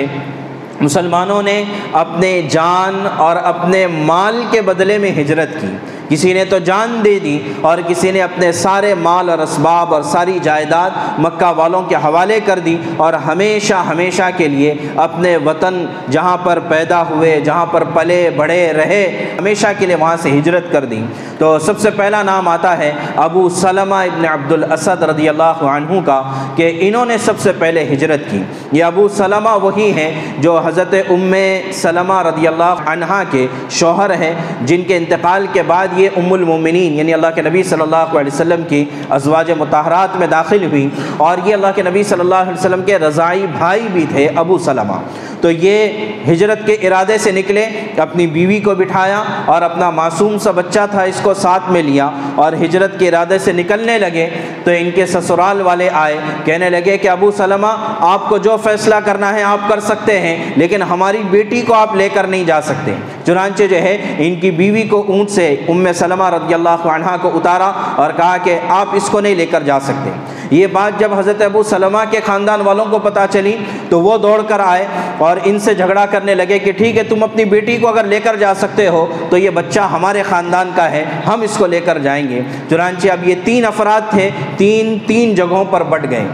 مسلمانوں 0.81 1.43
نے 1.43 1.65
اپنے 1.93 2.43
جان 2.43 3.07
اور 3.17 3.37
اپنے 3.37 3.87
مال 3.87 4.43
کے 4.51 4.61
بدلے 4.61 4.99
میں 4.99 5.11
ہجرت 5.11 5.49
کی۔ 5.61 5.96
کسی 6.09 6.33
نے 6.33 6.45
تو 6.45 6.59
جان 6.59 7.01
دے 7.05 7.19
دی 7.19 7.39
اور 7.61 7.79
کسی 7.87 8.11
نے 8.11 8.23
اپنے 8.23 8.53
سارے 8.53 8.95
مال 8.95 9.31
اور 9.31 9.39
اسباب 9.39 9.95
اور 9.95 10.03
ساری 10.03 10.39
جائیداد 10.43 10.91
مکہ 11.19 11.53
والوں 11.57 11.83
کے 11.83 11.97
حوالے 12.05 12.39
کر 12.45 12.59
دی 12.59 12.77
اور 12.97 13.13
ہمیشہ 13.27 13.75
ہمیشہ 13.89 14.29
کے 14.37 14.49
لیے 14.49 14.75
اپنے 14.97 15.37
وطن 15.37 15.85
جہاں 16.11 16.37
پر 16.37 16.59
پیدا 16.69 17.03
ہوئے، 17.11 17.41
جہاں 17.41 17.67
پر 17.67 17.85
پلے 17.85 18.19
بڑھے 18.37 18.73
رہے، 18.73 19.35
ہمیشہ 19.39 19.67
کے 19.79 19.87
لیے 19.87 19.97
وہاں 19.97 20.17
سے 20.23 20.31
ہجرت 20.39 20.71
کر 20.73 20.85
دی۔ 20.85 21.03
تو 21.39 21.59
سب 21.59 21.79
سے 21.79 21.91
پہلا 21.91 22.23
نام 22.23 22.49
آتا 22.49 22.77
ہے 22.79 22.93
ابو 23.17 23.49
سلمہ 23.49 23.95
ابن 23.95 24.25
عبد 24.27 24.53
الاسد 24.53 25.03
رضی 25.03 25.29
اللہ 25.29 25.65
عنہ 25.73 26.01
کا 26.07 26.21
کہ 26.57 26.71
انہوں 26.81 27.05
نے 27.07 27.19
سب 27.25 27.41
سے 27.41 27.53
پہلے 27.59 27.85
ہجرت 27.93 28.31
کی۔ 28.31 28.43
یہ 28.73 28.85
ابو 28.85 29.09
سلمہ 29.17 29.51
وہی 29.63 29.91
ہیں 29.93 30.11
جو 30.39 30.59
حضرت 30.59 30.95
ام 31.09 31.35
سلمہ 31.73 32.21
رضی 32.23 32.47
اللہ 32.47 32.83
عنہ 32.87 33.23
کے 33.31 33.47
شوہر 33.71 34.15
ہیں، 34.15 34.33
جن 34.63 34.83
کے 34.83 34.97
انتقال 34.97 35.47
کے 35.53 35.63
بعد 35.67 35.96
یہ 35.97 36.09
ام 36.17 36.33
المومنین 36.33 36.95
یعنی 36.95 37.15
اللہ 37.15 37.27
کے 37.35 37.43
نبی 37.43 37.63
صلی 37.63 37.81
اللہ 37.81 37.97
علیہ 37.97 38.35
وسلم 38.35 38.63
کی 38.69 38.85
ازواج 39.11 39.51
متحرات 39.51 40.17
میں 40.17 40.27
داخل 40.27 40.65
ہوئی 40.65 40.89
اور 41.17 41.39
یہ 41.45 41.55
اللہ 41.55 41.67
کے 41.75 41.83
نبی 41.83 42.03
صلی 42.03 42.21
اللہ 42.21 42.35
علیہ 42.35 42.53
وسلم 42.53 42.83
کے 42.83 42.99
رضائی 42.99 43.47
بھائی 43.59 43.89
بھی 43.93 44.07
تھے 44.09 44.29
ابو 44.37 44.59
سلمہ۔ 44.59 44.99
تو 45.41 45.51
یہ 45.51 45.93
ہجرت 46.29 46.67
کے 46.67 46.73
ارادے 46.73 47.19
سے 47.19 47.31
نکلے 47.33 47.67
اپنی 47.99 48.27
بیوی 48.27 48.61
کو 48.61 48.75
بٹھایا 48.75 49.23
اور 49.47 49.63
اپنا 49.63 49.91
معصوم 49.91 50.39
سا 50.39 50.51
بچہ 50.51 50.87
تھا 50.91 51.03
اس 51.03 51.21
کو 51.23 51.35
ساتھ 51.35 51.71
میں 51.71 51.83
لیا 51.83 52.11
اور 52.35 52.53
ہجرت 52.53 52.99
کے 52.99 53.09
ارادے 53.09 53.39
سے 53.39 53.53
نکلنے 53.53 53.99
لگے 53.99 54.29
تو 54.65 54.71
ان 54.79 54.91
کے 54.95 55.07
سسرال 55.07 55.61
والے 55.61 55.89
آئے، 55.93 56.17
کہنے 56.45 56.71
لگے 56.71 56.97
کہ 56.99 57.09
ابو 57.09 57.31
سلمہ، 57.31 57.67
آپ 58.01 58.29
کو 58.29 58.39
جو 58.39 58.57
فیصلہ 58.65 58.95
کرنا 59.05 59.35
ہے 59.35 59.43
آپ 59.43 59.69
کر 59.69 59.81
سکتے 59.81 60.19
ہیں، 60.21 60.37
لیکن 60.57 60.83
ہماری 60.83 61.23
بیٹی 61.31 61.61
کو 61.63 61.75
آپ 61.75 61.97
لے 61.97 62.09
کر 62.15 62.27
نہیں 62.27 62.45
جا 62.45 62.61
سکتے۔ 62.61 62.95
چنانچہ 63.27 63.65
جو 63.65 63.77
ہے، 63.77 64.17
ان 64.19 64.35
کی 64.35 64.51
بیوی 64.51 64.83
کو 64.83 65.05
اونٹ 65.09 65.31
سے 65.31 65.55
ام 65.69 65.93
سلمہ 65.93 66.31
رضی 66.31 66.55
اللہ 66.55 66.87
عنہ 66.87 67.17
کو 67.23 67.31
اتارا 67.35 67.73
اور 67.97 68.11
کہا 68.17 68.37
کہ 68.45 68.59
آپ 68.69 68.89
اس 68.93 69.09
کو 69.09 69.21
نہیں 69.21 69.35
لے 69.35 69.47
کر 69.47 69.63
جا 69.63 69.81
سکتے۔ 69.81 70.11
یہ 70.51 70.67
بات 70.67 70.99
جب 71.01 71.19
حضرت 71.19 71.43
ابو 71.43 71.63
سلمہ 71.63 71.99
کے 72.11 72.21
خاندان 72.27 72.61
والوں 72.61 72.85
کو 72.91 72.99
پتہ 72.99 73.21
چلی 73.31 73.57
تو 73.89 74.01
وہ 74.01 74.17
دوڑ 74.19 74.41
کر 74.49 74.61
آئے 74.61 74.87
اور 75.19 75.36
ان 75.45 75.59
سے 75.59 75.75
جھگڑا 75.75 76.07
کرنے 76.07 76.35
لگے 76.35 76.59
کہ 76.59 76.73
ٹھیک 76.73 76.97
ہے، 76.97 77.03
تم 77.03 77.23
اپنی 77.23 77.45
بیٹی 77.45 77.77
کو 77.77 77.89
اگر 77.89 78.05
لے 78.05 78.21
کر 78.21 78.37
جا 78.37 78.55
سکتے 78.55 78.89
ہو 78.89 79.07
تو 79.31 79.37
یہ 79.37 79.51
بچہ 79.51 79.81
ہمارے 79.81 80.23
خاندان 80.23 80.71
کا 80.75 80.91
ہے، 80.91 81.05
ہم 81.27 81.41
اس 81.41 81.57
کو 81.57 81.67
لے 81.67 81.81
کر 81.81 81.99
جائیں 81.99 82.29
گے۔ 82.29 82.41
چنانچہ 82.71 83.09
اب 83.09 83.29
یہ 83.29 83.35
تین 83.45 83.65
افراد 83.65 84.11
تھے، 84.11 84.31
تین 84.57 84.97
تین 85.07 85.35
جگہوں 85.35 85.65
پر 85.65 85.83
بٹ 85.83 86.11
گئے 86.11 86.25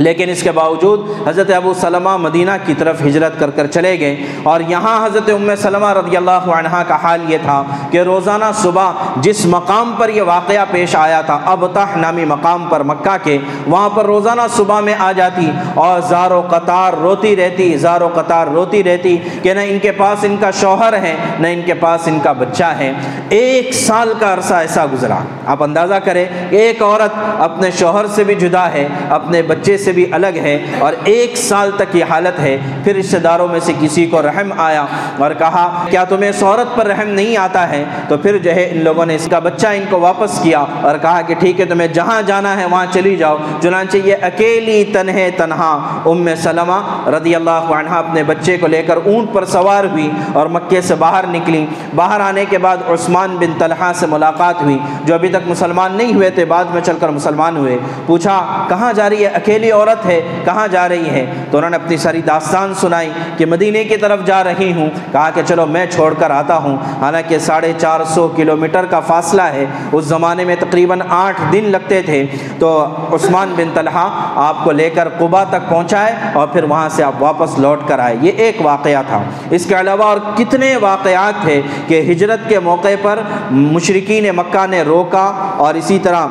لیکن 0.00 0.30
اس 0.30 0.42
کے 0.42 0.50
باوجود 0.50 1.00
حضرت 1.26 1.50
ابو 1.50 1.74
سلمہ 1.74 2.16
مدینہ 2.16 2.50
کی 2.66 2.74
طرف 2.74 3.00
ہجرت 3.02 3.38
کر 3.40 3.50
کر 3.50 3.66
چلے 3.66 3.98
گئے 4.00 4.16
اور 4.42 4.60
یہاں 4.68 4.94
حضرت 5.06 5.30
ام 5.30 5.50
سلمہ 5.58 5.92
رضی 5.92 6.16
اللہ 6.16 6.48
عنہ 6.56 6.82
کا 6.88 6.96
حال 7.02 7.20
یہ 7.28 7.38
تھا 7.42 7.62
کہ 7.90 8.02
روزانہ 8.02 8.44
صبح 8.54 8.90
جس 9.16 9.44
مقام 9.46 9.94
پر 9.98 10.08
یہ 10.08 10.22
واقعہ 10.22 10.64
پیش 10.70 10.96
آیا 10.96 11.20
تھا 11.20 11.38
ابتح 11.44 11.96
نامی 11.96 12.24
مقام 12.24 12.66
پر 12.70 12.82
مکہ 12.82 13.16
کے، 13.22 13.38
وہاں 13.66 13.90
پر 13.90 14.04
روزانہ 14.04 14.46
صبح 14.56 14.80
میں 14.80 14.94
آ 14.98 15.10
جاتی 15.12 15.50
اور 15.74 16.00
زار 16.00 16.30
و 16.30 16.40
قطار 16.40 16.92
روتی 16.92 17.36
رہتی 17.36 17.76
زار 17.76 18.00
و 18.00 18.08
قطار 18.14 18.46
روتی 18.46 18.84
رہتی 18.84 19.16
کہ 19.42 19.54
نہ 19.54 19.60
ان 19.64 19.78
کے 19.78 19.92
پاس 19.92 20.24
ان 20.24 20.36
کا 20.40 20.50
شوہر 20.50 20.92
ہے، 20.92 21.14
نہ 21.40 21.46
ان 21.46 21.60
کے 21.66 21.74
پاس 21.74 22.08
ان 22.08 22.18
کا 22.22 22.32
بچہ 22.32 22.64
ہے۔ 22.64 22.92
ایک 23.28 23.74
سال 23.74 24.12
کا 24.20 24.34
عرصہ 24.34 24.54
ایسا 24.54 24.86
گزرا۔ 24.92 25.18
آپ 25.46 25.62
اندازہ 25.62 25.94
کریں، 25.94 26.24
ایک 26.50 26.82
عورت 26.82 27.18
اپنے 27.38 27.70
شوہر 27.70 28.06
سے 28.06 28.24
بھی 28.24 28.34
جدا 28.34 28.72
ہے، 28.72 28.86
اپنے 29.10 29.42
بچے 29.42 29.76
سے 29.76 29.89
سے 29.90 29.94
بھی 29.94 30.06
الگ 30.12 30.36
ہے 30.36 30.58
اور 30.78 30.92
ایک 31.04 31.36
سال 31.36 31.70
تک 31.76 31.96
یہ 31.96 32.04
حالت 32.10 32.40
ہے، 32.40 32.58
پھر 32.84 32.96
رشتہ 32.96 33.16
داروں 33.16 33.48
میں 33.48 33.60
سے 33.60 33.72
کسی 33.80 34.06
کو 34.06 34.22
رحم 34.22 34.52
آیا 34.56 34.86
اور 35.18 35.30
کہا، 35.38 35.86
کیا 35.90 36.04
تمہیں 36.04 36.32
سورت 36.32 36.76
پر 36.76 36.86
رحم 36.86 37.08
نہیں 37.08 37.36
آتا 37.36 37.68
ہے؟ 37.68 37.84
تو 38.08 38.16
پھر 38.16 38.38
جو 38.38 38.54
ہے، 38.54 38.68
ان 38.72 38.84
لوگوں 38.84 39.06
نے 39.06 39.14
اس 39.14 39.28
کا 39.30 39.38
بچہ 39.38 39.66
ان 39.66 39.84
کو 39.90 40.00
واپس 40.00 40.42
کیا 40.42 40.64
اور 40.82 40.98
کہا 40.98 41.20
کہ 41.20 41.34
ٹھیک 41.34 41.60
ہے، 41.60 41.64
تمہیں 41.64 41.88
جہاں 41.88 42.22
جانا 42.22 42.60
ہے 42.60 42.66
وہاں 42.66 42.86
چلی 42.90 43.16
جاؤ۔ 43.16 43.36
چنانچہ 43.62 43.96
یہ 43.96 44.16
اکیلی 44.22 44.84
تنہ 44.84 45.10
تنہا 45.36 46.02
ام 46.06 46.28
سلمہ 46.42 47.08
رضی 47.08 47.34
اللہ 47.34 47.50
عنہ 47.50 47.90
اپنے 47.90 48.22
بچے 48.22 48.58
کو 48.58 48.66
لے 48.66 48.82
کر 48.82 48.96
اونٹ 49.04 49.32
پر 49.32 49.44
سوار 49.44 49.84
ہوئی 49.84 50.10
اور 50.32 50.46
مکے 50.46 50.80
سے 50.80 50.94
باہر 50.94 51.24
نکلی۔ 51.26 51.66
باہر 51.94 52.20
آنے 52.20 52.44
کے 52.44 52.58
بعد 52.58 52.76
عثمان 52.88 53.36
بن 53.36 53.58
طلحہ 53.58 53.92
سے 53.94 54.06
ملاقات 54.06 54.62
ہوئی۔ 54.62 54.78
جو 55.04 55.14
ابھی 55.14 55.28
تک 55.28 55.48
مسلمان 55.48 55.94
نہیں 55.94 56.14
ہوئے 56.14 56.30
تھے، 56.30 56.44
بعد 56.44 56.64
میں 56.64 56.80
چل 56.80 56.96
کر 57.00 57.08
مسلمان 57.08 57.56
ہوئے۔ 57.56 57.78
پوچھا، 58.06 58.66
کہاں 58.68 58.92
جا 58.92 59.10
رہی 59.10 59.22
ہے 59.22 59.26
اکیلی 59.26 59.70
عورت 59.80 60.06
ہے، 60.06 60.20
کہاں 60.44 60.68
جا 60.68 60.88
رہی 60.88 61.10
ہے 61.10 61.32
تو 61.50 61.58
انہوں 61.58 61.70
نے 61.70 61.76
اپنی 61.76 61.96
ساری 61.96 62.22
داستان 62.22 62.74
سنائی 62.74 63.10
کہ 63.36 63.46
مدینے 63.46 63.84
کی 63.84 63.96
طرف 63.96 64.24
جا 64.24 64.44
رہی 64.44 64.72
ہوں۔ 64.72 64.90
کہا 65.12 65.30
کہ 65.30 65.42
چلو 65.46 65.66
میں 65.66 65.86
چھوڑ 65.86 66.14
کر 66.14 66.30
آتا 66.30 66.56
ہوں۔ 66.56 66.76
حالانکہ 67.00 67.38
ساڑھے 67.38 67.72
چار 67.78 68.00
سو 68.04 68.28
کلو 68.28 68.56
میٹر 68.56 68.86
کا 68.90 69.00
فاصلہ 69.00 69.42
ہے۔ 69.42 69.64
اس 69.92 70.04
زمانے 70.04 70.44
میں 70.44 70.56
تقریباً 70.60 71.00
آٹھ 71.08 71.40
دن 71.52 71.64
لگتے 71.68 72.02
تھے۔ 72.02 72.26
تو 72.58 72.84
عثمان 73.12 73.54
بن 73.56 73.68
طلحہ 73.74 74.32
آپ 74.36 74.64
کو 74.64 74.72
لے 74.72 74.90
کر 74.90 75.08
قبا 75.18 75.44
تک 75.44 75.68
پہنچائے 75.68 76.12
اور 76.32 76.46
پھر 76.46 76.64
وہاں 76.64 76.88
سے 76.88 77.02
آپ 77.02 77.22
واپس 77.22 77.58
لوٹ 77.58 77.80
کر 77.88 77.98
آئے۔ 77.98 78.16
یہ 78.20 78.32
ایک 78.36 78.56
واقعہ 78.62 79.02
تھا۔ 79.08 79.22
اس 79.50 79.66
کے 79.66 79.80
علاوہ 79.80 80.04
اور 80.04 80.18
کتنے 80.36 80.76
واقعات 80.76 81.42
تھے 81.42 81.62
کہ 81.86 82.00
ہجرت 82.00 82.48
کے 82.48 82.60
موقع 82.60 82.88
پر 83.02 83.18
مشرقین 83.50 84.36
مکہ 84.36 84.66
نے 84.66 84.82
روکا 84.82 85.54
اور 85.56 85.74
اسی 85.74 85.98
طرح 85.98 86.26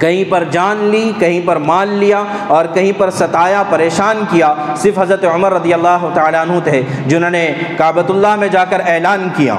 کہیں 0.00 0.24
پر 0.30 0.44
جان 0.44 0.76
لی، 0.78 1.12
کہیں 1.18 1.40
پر 1.44 1.56
مال 1.56 1.88
لیا 1.88 2.24
اور 2.48 2.64
کہیں 2.64 2.92
پر 2.98 3.10
ستایا، 3.10 3.62
پریشان 3.70 4.24
کیا۔ 4.30 4.54
صرف 4.76 4.98
حضرت 4.98 5.24
عمر 5.24 5.52
رضی 5.52 5.74
اللہ 5.74 6.08
تعالیٰ 6.14 6.40
عنہ 6.40 6.60
تھے، 6.64 6.82
جنہوں 7.06 7.30
نے 7.30 7.54
کعبۃ 7.76 8.08
اللہ 8.08 8.36
میں 8.36 8.48
جا 8.48 8.64
کر 8.64 8.80
اعلان 8.86 9.28
کیا۔ 9.36 9.56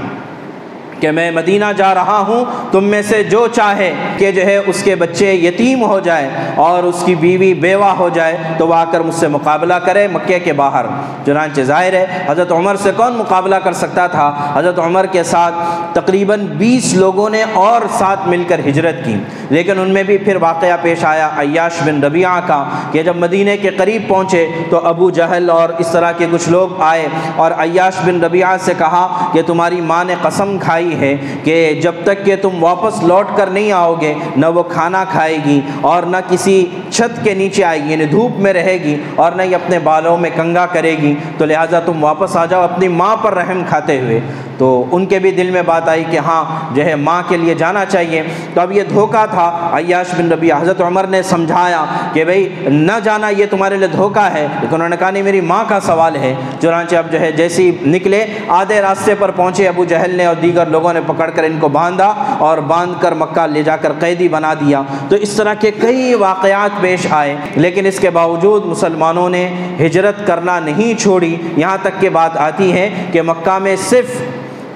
کہ 1.06 1.12
میں 1.12 1.32
مدینہ 1.32 1.66
جا 1.78 1.94
رہا 1.94 2.20
ہوں، 2.28 2.46
تم 2.72 2.84
میں 2.84 3.02
سے 3.02 3.24
جو 3.24 3.48
چاہے 3.48 3.94
کہ 4.18 4.32
جو 4.32 4.42
ہے 4.42 4.58
اس 4.58 4.84
کے 4.84 4.96
بچے 4.96 5.34
یتیم 5.34 5.84
ہو 5.84 6.00
جائے 6.00 6.30
اور 6.56 6.84
اس 6.84 7.04
کی 7.06 7.16
بیوی 7.16 7.54
بیوہ 7.54 7.86
ہو 7.86 8.10
جائے، 8.10 8.38
تو 8.58 8.68
وہ 8.68 8.74
آ 8.74 8.86
کر 8.86 9.00
مجھ 9.00 9.16
سے 9.16 9.28
مقابلہ 9.28 9.74
کرے 9.74 10.08
مکے 10.08 10.40
کے 10.40 10.54
باہر۔ 10.54 10.86
چنانچہ 11.26 11.62
ظاہر 11.62 11.94
ہے، 11.94 12.06
حضرت 12.28 12.52
عمر 12.52 12.76
سے 12.76 12.92
کون 12.98 13.14
مقابلہ 13.14 13.56
کر 13.56 13.74
سکتا 13.74 14.08
تھا؟ 14.08 14.52
حضرت 14.54 14.80
عمر 14.80 15.06
کے 15.06 15.24
ساتھ 15.24 15.54
تقریباً 15.94 16.46
بیس 16.46 16.94
لوگوں 16.94 17.30
نے 17.30 17.44
اور 17.54 17.82
ساتھ 18.00 18.28
مل 18.28 18.44
کر 18.48 18.60
ہجرت 18.60 19.06
کی۔ 19.06 19.16
لیکن 19.50 19.80
ان 19.80 19.90
میں 19.90 20.04
بھی 20.04 20.18
پھر 20.18 20.36
واقعہ 20.36 20.78
پیش 20.82 21.06
آیا 21.06 21.30
عیاش 21.38 21.84
بن 21.86 22.04
ربیعہ 22.04 22.42
کا 22.48 22.64
کہ 22.92 23.04
جب 23.04 23.16
مدینہ 23.16 23.52
کے 23.62 23.70
قریب 23.70 24.08
پہنچے 24.08 24.48
تو 24.70 24.88
ابو 24.88 25.10
جہل 25.10 25.50
اور 25.50 25.70
اس 25.80 25.88
طرح 25.92 26.12
کے 26.12 26.26
کچھ 26.32 26.50
لوگ 26.50 26.82
آئے 26.82 27.08
اور 27.36 27.52
عیاش 27.52 27.94
بن 28.06 28.24
ربیعہ 28.24 28.58
سے 28.60 28.74
کہا 28.78 29.30
کہ 29.34 29.42
تمہاری 29.42 29.82
ماں 29.82 30.04
نے 30.04 30.16
قسم 30.22 30.58
کھائی 30.60 30.95
ہے 31.00 31.16
کہ 31.44 31.58
جب 31.84 31.96
تک 32.04 32.26
کہ 32.26 32.36
تم 32.42 32.64
واپس 32.64 33.02
لوٹ 33.04 33.36
کر 33.38 33.48
نہیں 33.48 33.72
آؤ 33.72 33.96
گے، 34.02 34.14
نہ 34.38 34.46
وہ 34.56 34.64
کھانا 34.70 35.04
کھائے 35.12 35.38
گی 35.46 35.60
اور 35.82 36.04
نہ 36.04 36.18
کسی 36.30 36.66
چھت 36.96 37.24
کے 37.24 37.34
نیچے 37.34 37.64
آئے 37.64 37.84
گی 37.84 37.92
یعنی 37.92 38.06
دھوپ 38.06 38.40
میں 38.40 38.54
رہے 38.54 38.74
گی 38.74 38.98
اور 39.16 39.32
نہ 39.32 39.42
ہی 39.42 39.56
اپنے 39.56 39.80
بالوں 39.80 40.18
میں 40.18 40.30
کنگا 40.36 40.66
کرے 40.66 40.92
گی۔ 40.92 41.16
تو 41.38 41.46
لہٰذا 41.46 41.80
تم 41.80 42.04
واپس 42.04 42.38
آ 42.38 42.46
جاؤ 42.46 42.64
اپنی 42.64 42.88
ماں 42.88 43.16
پر 43.16 43.34
رحم 43.34 43.62
کھاتے 43.70 44.00
ہوئے۔ 44.00 44.20
تو 44.58 44.86
ان 44.92 45.06
کے 45.06 45.20
بھی 45.20 45.32
دل 45.32 45.52
میں 45.52 45.62
بات 45.62 45.90
آئی 45.90 46.04
کہ 46.12 46.18
ہاں 46.18 46.76
جو 46.76 46.86
ہے 46.86 46.96
ماں 46.96 47.24
کے 47.28 47.38
لیے 47.38 47.54
جانا 47.54 47.86
چاہیے۔ 47.86 48.24
تو 48.54 48.62
اب 48.62 48.72
یہ 48.72 48.84
دھوکہ 48.84 49.26
تھا۔ 49.32 49.70
عیاش 49.74 50.06
بن 50.18 50.32
ربی 50.32 50.52
حضرت 50.52 50.82
عمر 50.82 51.08
نے 51.08 51.22
سمجھایا 51.22 51.86
کہ 52.14 52.24
بھائی، 52.24 52.56
نہ 52.62 52.92
جانا 53.04 53.30
یہ 53.30 53.46
تمہارے 53.50 53.78
لیے 53.78 53.88
دھوکہ 53.88 54.30
ہے۔ 54.34 54.48
لیکن 54.62 54.76
انہوں 54.76 54.90
نے 54.90 54.96
کہا، 55.00 55.10
نہیں، 55.10 55.24
میری 55.24 55.42
ماں 55.42 55.64
کا 55.68 55.80
سوال 55.80 56.16
ہے۔ 56.16 56.36
چنانچہ 56.62 56.96
اب 56.96 57.12
جو 57.12 57.20
ہے 57.20 57.32
جیسی 57.32 57.72
نکلے، 57.86 58.26
آدھے 58.48 58.82
راستے 58.82 59.16
پر 59.20 59.32
پہنچے 59.32 59.68
ابو 59.68 59.86
جہل 59.86 60.16
نے 60.16 60.26
اور 60.26 60.36
دیگر 60.36 60.66
لوگوں 60.66 60.94
نے 60.94 61.00
پکڑ 61.08 61.30
کر 61.30 61.44
ان 61.44 61.58
کو 61.60 61.70
باندھا 61.70 62.36
اور 62.38 62.58
باندھ 62.58 63.02
کر 63.02 63.12
مکہ 63.12 63.48
لے 63.48 63.64
جا 63.64 63.78
کر 63.78 63.92
قیدی 64.00 64.28
بنا 64.28 64.54
دیا۔ 64.54 64.82
تو 65.10 65.16
اس 65.16 65.30
طرح 65.30 65.54
کے 65.54 65.72
کئی 65.72 66.14
واقعات 66.14 66.82
پیش 66.86 67.08
آئے۔ 67.10 67.36
لیکن 67.56 67.86
اس 67.86 68.00
کے 68.00 68.10
باوجود 68.10 68.66
مسلمانوں 68.66 69.30
نے 69.30 69.54
ہجرت 69.80 70.28
کرنا 70.28 70.60
نہیں 70.60 71.00
چھوڑی۔ 71.00 71.36
یہاں 71.58 71.78
تک 71.82 72.02
کہ 72.02 72.10
بات 72.10 72.38
آتی 72.38 72.74
ہے 72.74 72.90
کہ 73.12 73.22
مکہ 73.22 73.60
میں 73.60 73.76
صرف 73.76 74.22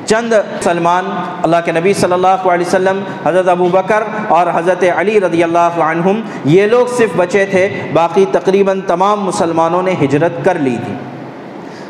چند 0.05 0.33
سلمان 0.63 1.05
اللہ 1.43 1.55
کے 1.65 1.71
نبی 1.71 1.93
صلی 1.93 2.13
اللہ 2.13 2.27
علیہ 2.27 2.65
وسلم، 2.65 3.03
حضرت 3.25 3.47
ابو 3.49 3.67
بکر 3.71 4.03
اور 4.27 4.47
حضرت 4.53 4.83
علی 4.95 5.21
رضی 5.21 5.43
اللہ 5.43 5.81
عنہم، 5.81 6.21
یہ 6.45 6.67
لوگ 6.67 6.85
صرف 6.97 7.09
بچے 7.15 7.45
تھے۔ 7.45 7.69
باقی 7.93 8.25
تقریباً 8.31 8.81
تمام 8.81 9.23
مسلمانوں 9.23 9.81
نے 9.81 9.93
ہجرت 10.01 10.45
کر 10.45 10.59
لی 10.59 10.77
تھی۔ 10.85 10.93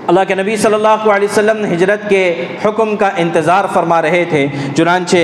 اللہ 0.08 0.20
کے 0.28 0.36
نبی 0.36 0.58
صلی 0.58 0.74
اللہ 0.74 1.10
علیہ 1.10 1.28
وسلم 1.32 1.66
ہجرت 1.74 2.10
کے 2.10 2.46
حکم 2.66 2.96
کا 2.96 3.10
انتظار 3.18 3.66
فرما 3.74 4.02
رہے 4.02 4.26
تھے۔ 4.30 4.48
چنانچہ 4.78 5.18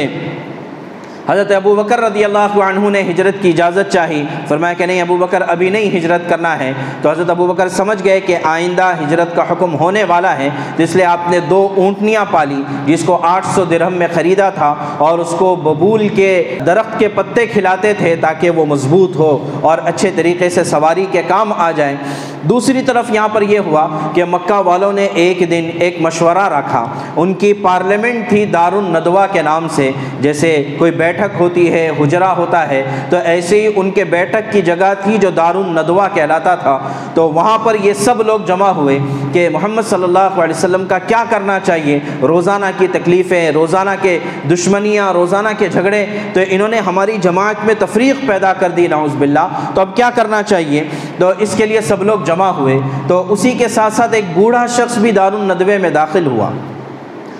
حضرت 1.29 1.51
ابو 1.51 1.75
بکر 1.75 1.99
رضی 1.99 2.25
اللہ 2.25 2.59
عنہ 2.63 2.89
نے 2.89 3.01
ہجرت 3.01 3.41
کی 3.41 3.49
اجازت 3.49 3.93
چاہی۔ 3.93 4.23
فرمایا 4.47 4.73
کہ 4.73 4.85
نہیں، 4.85 5.01
ابو 5.01 5.17
بکر 5.17 5.43
ابھی 5.47 5.69
نہیں 5.69 5.97
ہجرت 5.97 6.29
کرنا 6.29 6.59
ہے۔ 6.59 6.73
تو 7.01 7.11
حضرت 7.11 7.29
ابو 7.29 7.47
بکر 7.47 7.69
سمجھ 7.69 8.03
گئے 8.03 8.19
کہ 8.19 8.37
آئندہ 8.43 8.93
ہجرت 9.01 9.35
کا 9.35 9.43
حکم 9.51 9.79
ہونے 9.79 10.03
والا 10.03 10.37
ہے 10.37 10.49
اس 10.77 10.95
لیے 10.95 11.05
آپ 11.05 11.29
نے 11.29 11.39
دو 11.39 11.73
اونٹنیاں 11.77 12.25
پالی، 12.31 12.63
جس 12.85 13.03
کو 13.03 13.19
آٹھ 13.21 13.45
سو 13.47 13.63
درہم 13.63 13.93
میں 13.93 14.07
خریدا 14.13 14.49
تھا 14.49 14.75
اور 14.97 15.19
اس 15.19 15.33
کو 15.37 15.55
ببول 15.55 16.07
کے 16.07 16.57
درخت 16.65 16.99
کے 16.99 17.07
پتے 17.07 17.47
کھلاتے 17.47 17.93
تھے 17.93 18.15
تاکہ 18.15 18.49
وہ 18.49 18.65
مضبوط 18.65 19.15
ہو 19.15 19.59
اور 19.61 19.77
اچھے 19.85 20.11
طریقے 20.15 20.49
سے 20.49 20.63
سواری 20.63 21.05
کے 21.11 21.21
کام 21.27 21.53
آ 21.53 21.71
جائیں۔ 21.71 21.95
دوسری 22.41 22.81
طرف 22.81 23.05
یہاں 23.11 23.27
پر 23.27 23.41
یہ 23.41 23.59
ہوا 23.59 23.87
کہ 24.13 24.25
مکہ 24.25 24.53
والوں 24.53 24.93
نے 24.93 25.05
ایک 25.05 25.39
دن 25.39 25.69
ایک 25.79 26.01
مشورہ 26.01 26.47
رکھا۔ 26.57 26.85
ان 27.15 27.33
کی 27.33 27.53
پارلیمنٹ 27.53 28.29
تھی 28.29 28.45
دار 28.45 28.71
الندوہ 28.71 29.25
کے 29.31 29.41
نام 29.41 29.67
سے، 29.69 29.91
جیسے 30.19 30.65
کوئی 30.77 30.91
بیٹھ 30.91 31.14
بیٹھک 31.17 31.41
ہوتی 31.41 31.73
ہے 31.73 31.89
حجرا 31.99 32.37
ہوتا 32.37 32.69
ہے۔ 32.69 32.83
تو 33.09 33.17
ایسے 33.23 33.61
ہی 33.61 33.73
ان 33.75 33.91
کے 33.91 34.03
بیٹھک 34.03 34.51
کی 34.51 34.61
جگہ 34.61 34.93
تھی 35.03 35.17
جو 35.17 35.29
دار 35.29 35.55
الندوہ 35.55 36.07
کہلاتا 36.13 36.55
تھا۔ 36.55 36.79
تو 37.13 37.29
وہاں 37.29 37.57
پر 37.57 37.75
یہ 37.83 37.93
سب 37.93 38.21
لوگ 38.21 38.39
جمع 38.47 38.69
ہوئے 38.69 38.99
کہ 39.33 39.49
محمد 39.49 39.81
صلی 39.89 40.03
اللہ 40.03 40.19
علیہ 40.19 40.55
وسلم 40.57 40.85
کا 40.85 40.99
کیا 40.99 41.23
کرنا 41.29 41.59
چاہیے؟ 41.59 41.99
روزانہ 42.21 42.65
کی 42.77 42.87
تکلیفیں، 42.87 43.51
روزانہ 43.51 43.89
کے 44.01 44.19
دشمنیاں، 44.53 45.13
روزانہ 45.13 45.49
کے 45.57 45.67
جھگڑے۔ 45.67 46.05
تو 46.33 46.39
انہوں 46.49 46.67
نے 46.67 46.79
ہماری 46.79 47.17
جماعت 47.21 47.65
میں 47.65 47.75
تفریق 47.79 48.27
پیدا 48.27 48.53
کر 48.53 48.69
دی، 48.69 48.87
نعوذ 48.87 49.15
باللہ۔ 49.15 49.47
تو 49.73 49.81
اب 49.81 49.95
کیا 49.95 50.09
کرنا 50.15 50.43
چاہیے؟ 50.43 50.83
تو 51.19 51.31
اس 51.39 51.55
کے 51.57 51.65
لیے 51.65 51.81
سب 51.81 52.03
لوگ 52.03 52.19
جمع 52.25 52.47
ہوئے۔ 52.47 52.79
تو 53.07 53.25
اسی 53.29 53.51
کے 53.51 53.67
ساتھ 53.67 53.93
ساتھ 53.93 54.13
ایک 54.13 54.25
بوڑھا 54.33 54.65
شخص 54.65 54.97
بھی 54.97 55.11
دار 55.11 55.33
الندوے 55.33 55.77
میں 55.77 55.89
داخل 55.89 56.25
ہوا۔ 56.25 56.49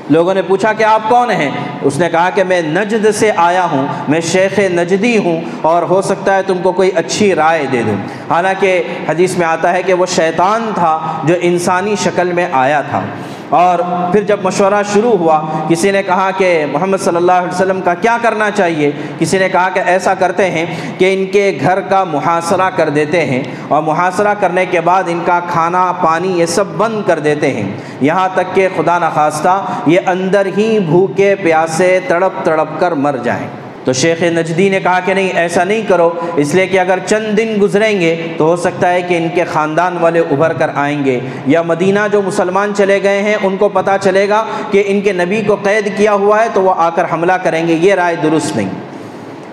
لوگوں 0.09 0.33
نے 0.33 0.41
پوچھا 0.41 0.73
کہ 0.73 0.83
آپ 0.83 1.01
کون 1.09 1.31
ہیں؟ 1.31 1.51
اس 1.81 1.97
نے 1.97 2.09
کہا 2.09 2.29
کہ 2.29 2.43
میں 2.43 2.61
نجد 2.61 3.15
سے 3.15 3.31
آیا 3.35 3.67
ہوں، 3.71 3.87
میں 4.07 4.21
شیخ 4.21 4.59
نجدی 4.59 5.17
ہوں 5.17 5.41
اور 5.61 5.83
ہو 5.83 6.01
سکتا 6.01 6.35
ہے 6.35 6.43
تم 6.43 6.57
کو 6.57 6.71
کوئی 6.71 6.91
اچھی 6.95 7.35
رائے 7.35 7.65
دے 7.71 7.83
دوں۔ 7.87 7.95
حالانکہ 8.29 8.83
حدیث 9.09 9.37
میں 9.37 9.47
آتا 9.47 9.73
ہے 9.73 9.83
کہ 9.83 9.93
وہ 9.93 10.05
شیطان 10.05 10.71
تھا 10.75 11.21
جو 11.23 11.35
انسانی 11.41 11.95
شکل 12.03 12.31
میں 12.33 12.47
آیا 12.51 12.81
تھا۔ 12.81 13.01
اور 13.49 13.79
پھر 14.11 14.21
جب 14.21 14.37
مشورہ 14.43 14.81
شروع 14.93 15.17
ہوا، 15.17 15.41
کسی 15.67 15.91
نے 15.91 16.03
کہا 16.03 16.29
کہ 16.37 16.65
محمد 16.71 16.97
صلی 16.97 17.15
اللہ 17.15 17.31
علیہ 17.31 17.53
وسلم 17.53 17.81
کا 17.81 17.93
کیا 17.93 18.17
کرنا 18.21 18.51
چاہیے؟ 18.51 18.91
کسی 19.19 19.37
نے 19.37 19.49
کہا 19.49 19.69
کہ 19.69 19.81
ایسا 19.85 20.13
کرتے 20.13 20.51
ہیں 20.51 20.65
کہ 20.97 21.13
ان 21.13 21.25
کے 21.25 21.57
گھر 21.61 21.81
کا 21.81 22.03
محاصرہ 22.03 22.69
کر 22.75 22.89
دیتے 22.89 23.25
ہیں 23.25 23.43
اور 23.67 23.81
محاصرہ 23.81 24.33
کرنے 24.39 24.65
کے 24.65 24.81
بعد 24.81 25.03
ان 25.07 25.19
کا 25.25 25.39
کھانا، 25.47 25.93
پانی، 26.01 26.39
یہ 26.39 26.45
سب 26.45 26.65
بند 26.77 27.07
کر 27.07 27.19
دیتے 27.19 27.51
ہیں۔ 27.51 27.71
یہاں 28.01 28.29
تک 28.33 28.55
کہ 28.55 28.67
خدا 28.77 28.97
نخواستہ، 28.97 29.65
یہ 29.85 29.99
اندر 30.07 30.45
ہی 30.57 30.79
بھوکے، 30.79 31.35
پیاسے 31.35 31.99
تڑپ 32.07 32.45
تڑپ 32.45 32.79
کر 32.79 32.91
مر 32.91 33.15
جائیں۔ 33.23 33.47
تو 33.85 33.93
شیخ 33.93 34.23
نجدی 34.23 34.69
نے 34.69 34.79
کہا 34.79 34.99
کہ 34.99 35.13
نہیں، 35.13 35.29
ایسا 35.35 35.63
نہیں 35.63 35.81
کرو۔ 35.87 36.09
اس 36.35 36.55
لیے 36.55 36.67
کہ 36.67 36.79
اگر 36.79 36.99
چند 37.05 37.37
دن 37.37 37.57
گزریں 37.61 37.99
گے 38.01 38.27
تو 38.37 38.45
ہو 38.45 38.55
سکتا 38.55 38.93
ہے 38.93 39.01
کہ 39.01 39.17
ان 39.17 39.27
کے 39.35 39.43
خاندان 39.43 39.97
والے 39.97 40.19
ابھر 40.19 40.53
کر 40.53 40.69
آئیں 40.75 41.05
گے۔ 41.05 41.19
یا 41.47 41.61
مدینہ 41.61 41.99
جو 42.11 42.21
مسلمان 42.21 42.71
چلے 42.77 43.03
گئے 43.03 43.21
ہیں، 43.21 43.35
ان 43.43 43.57
کو 43.57 43.69
پتہ 43.69 43.91
چلے 44.01 44.29
گا 44.29 44.45
کہ 44.71 44.83
ان 44.85 45.01
کے 45.01 45.13
نبی 45.13 45.41
کو 45.47 45.55
قید 45.55 45.97
کیا 45.97 46.13
ہوا 46.13 46.43
ہے 46.43 46.47
تو 46.53 46.61
وہ 46.61 46.73
آ 46.77 46.89
کر 46.89 47.03
حملہ 47.11 47.33
کریں 47.33 47.67
گے۔ 47.67 47.73
یہ 47.73 47.93
رائے 47.93 48.15
درست 48.23 48.55
نہیں۔ 48.55 48.69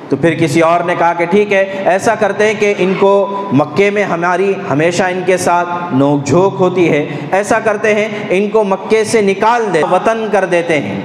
تو 0.08 0.16
پھر 0.16 0.34
کسی 0.34 0.60
اور 0.60 0.80
نے 0.80 0.94
کہا 0.98 1.12
کہ 1.12 1.24
ٹھیک 1.24 1.52
ہے، 1.52 1.82
ایسا 1.84 2.14
کرتے 2.14 2.46
ہیں 2.46 2.54
کہ 2.58 2.74
ان 2.78 2.94
کو 3.00 3.48
مکے 3.52 3.90
میں 3.90 4.04
ہماری 4.04 4.52
ہمیشہ 4.70 5.02
ان 5.02 5.20
کے 5.26 5.36
ساتھ 5.36 5.68
نوک 5.92 6.26
جھوک 6.26 6.56
ہوتی 6.60 6.90
ہے۔ 6.90 7.06
ایسا 7.32 7.60
کرتے 7.60 7.94
ہیں، 7.94 8.08
ان 8.30 8.48
کو 8.48 8.64
مکے 8.64 9.04
سے 9.04 9.20
نکال 9.20 9.66
دے، 9.74 9.82
وطن 9.90 10.28
کر 10.32 10.44
دیتے 10.44 10.80
ہیں۔ 10.80 11.00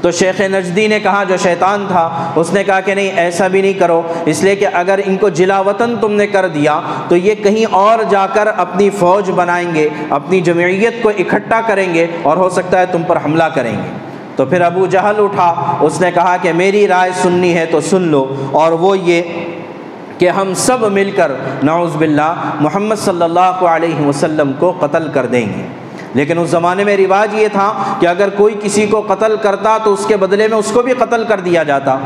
تو 0.00 0.10
شیخ 0.10 0.40
نجدی 0.40 0.86
نے 0.86 1.00
کہا 1.00 1.24
جو 1.24 1.36
شیطان 1.36 1.84
تھا، 1.88 2.32
اس 2.36 2.52
نے 2.52 2.64
کہا 2.64 2.80
کہ 2.80 2.94
نہیں، 2.94 3.10
ایسا 3.16 3.48
بھی 3.48 3.62
نہیں 3.62 3.72
کرو۔ 3.72 4.02
اس 4.26 4.42
لیے 4.42 4.56
کہ 4.56 4.66
اگر 4.72 5.00
ان 5.06 5.16
کو 5.16 5.28
جلا 5.28 5.60
وطن 5.60 5.94
تم 6.00 6.12
نے 6.12 6.26
کر 6.26 6.48
دیا، 6.48 6.80
تو 7.08 7.16
یہ 7.16 7.34
کہیں 7.34 7.66
اور 7.70 7.98
جا 8.10 8.26
کر 8.26 8.48
اپنی 8.56 8.90
فوج 8.90 9.30
بنائیں 9.30 9.74
گے، 9.74 9.88
اپنی 10.10 10.40
جمعیت 10.40 11.02
کو 11.02 11.08
اکٹھا 11.08 11.60
کریں 11.66 11.94
گے 11.94 12.06
اور 12.22 12.36
ہو 12.36 12.48
سکتا 12.48 12.80
ہے 12.80 12.86
تم 12.86 13.02
پر 13.02 13.18
حملہ 13.24 13.44
کریں 13.44 13.76
گے۔ 13.76 13.88
تو 14.36 14.44
پھر 14.44 14.60
ابو 14.60 14.86
جہل 14.86 15.14
اٹھا، 15.18 15.76
اس 15.80 16.00
نے 16.00 16.10
کہا 16.12 16.36
کہ 16.42 16.52
میری 16.52 16.88
رائے 16.88 17.10
سننی 17.22 17.54
ہے 17.54 17.66
تو 17.66 17.80
سن 17.80 18.02
لو۔ 18.02 18.34
اور 18.52 18.72
وہ 18.72 18.98
یہ 18.98 19.22
کہ 20.18 20.28
ہم 20.28 20.54
سب 20.54 20.92
مل 20.92 21.10
کر 21.16 21.32
نعوذ 21.62 21.96
باللہ، 21.96 22.34
محمد 22.60 22.96
صلی 22.96 23.22
اللہ 23.22 23.40
علیہ 23.40 24.06
وسلم 24.06 24.52
کو 24.58 24.72
قتل 24.80 25.08
کر 25.14 25.26
دیں 25.26 25.46
گے۔ 25.46 25.79
لیکن 26.14 26.38
اس 26.38 26.50
زمانے 26.50 26.84
میں 26.84 26.96
رواج 26.96 27.34
یہ 27.34 27.48
تھا 27.52 27.72
کہ 28.00 28.06
اگر 28.06 28.28
کوئی 28.28 28.54
کسی 28.62 28.86
کو 28.86 29.00
قتل 29.00 29.36
کرتا 29.42 29.78
تو 29.84 29.92
اس 29.92 30.06
کے 30.06 30.16
بدلے 30.16 30.48
میں 30.48 30.58
اس 30.58 30.70
کو 30.72 30.82
بھی 30.82 30.92
قتل 30.92 31.24
کر 31.24 31.40
دیا 31.40 31.62
جاتا۔ 31.62 31.98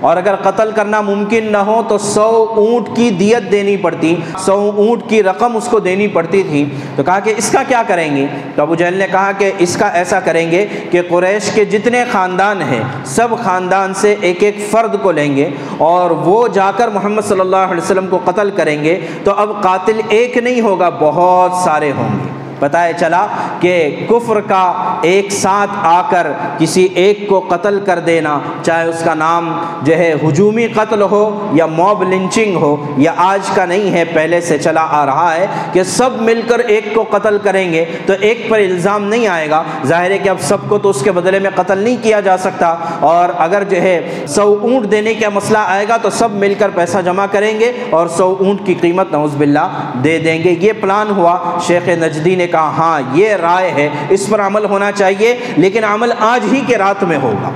اور 0.00 0.16
اگر 0.16 0.34
قتل 0.36 0.70
کرنا 0.74 1.00
ممکن 1.00 1.52
نہ 1.52 1.56
ہو 1.56 1.82
تو 1.88 1.98
سو 1.98 2.46
اونٹ 2.56 2.96
کی 2.96 3.10
دیت 3.10 3.52
دینی 3.52 3.76
پڑتی۔ 3.76 4.16
سو 4.38 4.72
اونٹ 4.76 5.02
کی 5.08 5.22
رقم 5.22 5.56
اس 5.56 5.68
کو 5.70 5.78
دینی 5.78 6.06
پڑتی 6.08 6.42
تھی۔ 6.42 6.66
تو 6.96 7.02
کہا 7.02 7.20
کہ 7.20 7.34
اس 7.36 7.50
کا 7.50 7.62
کیا 7.68 7.82
کریں 7.86 8.16
گے؟ 8.16 8.26
تو 8.54 8.62
ابو 8.62 8.74
جہل 8.74 8.94
نے 8.94 9.06
کہا 9.12 9.32
کہ 9.38 9.52
اس 9.58 9.76
کا 9.76 9.86
ایسا 9.86 10.20
کریں 10.20 10.50
گے 10.50 10.66
کہ 10.90 11.02
قریش 11.08 11.50
کے 11.54 11.64
جتنے 11.64 12.04
خاندان 12.12 12.62
ہیں، 12.62 12.82
سب 13.04 13.28
خاندان 13.44 13.94
سے 13.94 14.14
ایک 14.20 14.42
ایک 14.42 14.56
فرد 14.70 14.96
کو 15.02 15.12
لیں 15.12 15.36
گے۔ 15.36 15.50
اور 15.78 16.10
وہ 16.10 16.48
جا 16.48 16.70
کر 16.76 16.88
محمد 16.88 17.22
صلی 17.22 17.40
اللہ 17.40 17.56
علیہ 17.56 17.82
وسلم 17.82 18.06
کو 18.06 18.18
قتل 18.24 18.50
کریں 18.56 18.84
گے۔ 18.84 19.00
تو 19.24 19.32
اب 19.36 19.62
قاتل 19.62 20.00
ایک 20.08 20.36
نہیں 20.36 20.60
ہوگا، 20.60 20.88
بہت 20.88 21.52
سارے 21.64 21.92
ہوں 21.96 22.08
گے۔ 22.12 22.35
بتایا 22.60 22.92
چلا 22.92 23.26
کہ 23.60 23.74
کفر 24.08 24.40
کا 24.40 24.62
ایک 25.02 25.32
ساتھ 25.32 25.70
آ 25.82 26.00
کر 26.10 26.26
کسی 26.58 26.86
ایک 26.94 27.28
کو 27.28 27.40
قتل 27.48 27.80
کر 27.86 27.98
دینا، 27.98 28.38
چاہے 28.62 28.86
اس 28.88 29.02
کا 29.04 29.14
نام 29.14 29.52
جو 29.82 29.96
ہے 29.96 30.12
ہجومی 30.24 30.66
قتل 30.68 31.02
ہو 31.02 31.48
یا 31.52 31.66
موب 31.66 32.02
لنچنگ 32.02 32.56
ہو، 32.56 32.76
یا 32.96 33.12
آج 33.16 33.50
کا 33.54 33.64
نہیں 33.64 33.90
ہے، 33.92 34.04
پہلے 34.04 34.40
سے 34.40 34.58
چلا 34.58 34.86
آ 34.90 35.04
رہا 35.06 35.34
ہے 35.34 35.46
کہ 35.72 35.82
سب 35.82 36.22
مل 36.22 36.40
کر 36.48 36.58
ایک 36.58 36.94
کو 36.94 37.04
قتل 37.10 37.38
کریں 37.38 37.72
گے 37.72 37.84
تو 38.06 38.12
ایک 38.20 38.48
پر 38.48 38.58
الزام 38.58 39.04
نہیں 39.04 39.26
آئے 39.26 39.50
گا۔ 39.50 39.62
ظاہر 39.86 40.10
ہے 40.10 40.18
کہ 40.18 40.28
اب 40.28 40.40
سب 40.40 40.68
کو 40.68 40.78
تو 40.78 40.90
اس 40.90 41.02
کے 41.02 41.12
بدلے 41.12 41.38
میں 41.38 41.50
قتل 41.54 41.78
نہیں 41.78 41.96
کیا 42.02 42.20
جا 42.20 42.36
سکتا۔ 42.36 42.74
اور 43.00 43.28
اگر 43.38 43.64
جو 43.64 43.76
ہے 43.76 44.24
سو 44.28 44.58
اونٹ 44.62 44.90
دینے 44.90 45.14
کا 45.14 45.28
مسئلہ 45.28 45.58
آئے 45.58 45.88
گا 45.88 45.96
تو 45.96 46.10
سب 46.10 46.30
مل 46.30 46.54
کر 46.58 46.70
پیسہ 46.74 46.98
جمع 47.04 47.26
کریں 47.26 47.58
گے 47.60 47.72
اور 47.90 48.06
سو 48.06 48.36
اونٹ 48.40 48.60
کی 48.64 48.74
قیمت 48.74 49.12
نوز 49.12 49.34
باللہ 49.34 49.66
دے 50.04 50.18
دیں 50.18 50.38
گے۔ 50.44 50.54
یہ 50.60 50.72
پلان 50.80 51.10
ہوا 51.16 51.38
شیخ 51.66 51.88
نجدی 51.88 52.34
نے 52.36 52.45
کہا 52.46 52.68
ہاں 52.76 53.02
یہ 53.12 53.28
رائے 53.28 53.70
ہے، 53.70 53.88
اس 54.10 54.28
پر 54.28 54.40
عمل 54.40 54.64
ہونا 54.64 54.92
چاہیے، 54.92 55.38
لیکن 55.56 55.84
عمل 55.84 56.12
آج 56.18 56.44
ہی 56.52 56.60
کے 56.66 56.78
رات 56.78 57.04
میں 57.04 57.18
ہوگا۔ 57.18 57.50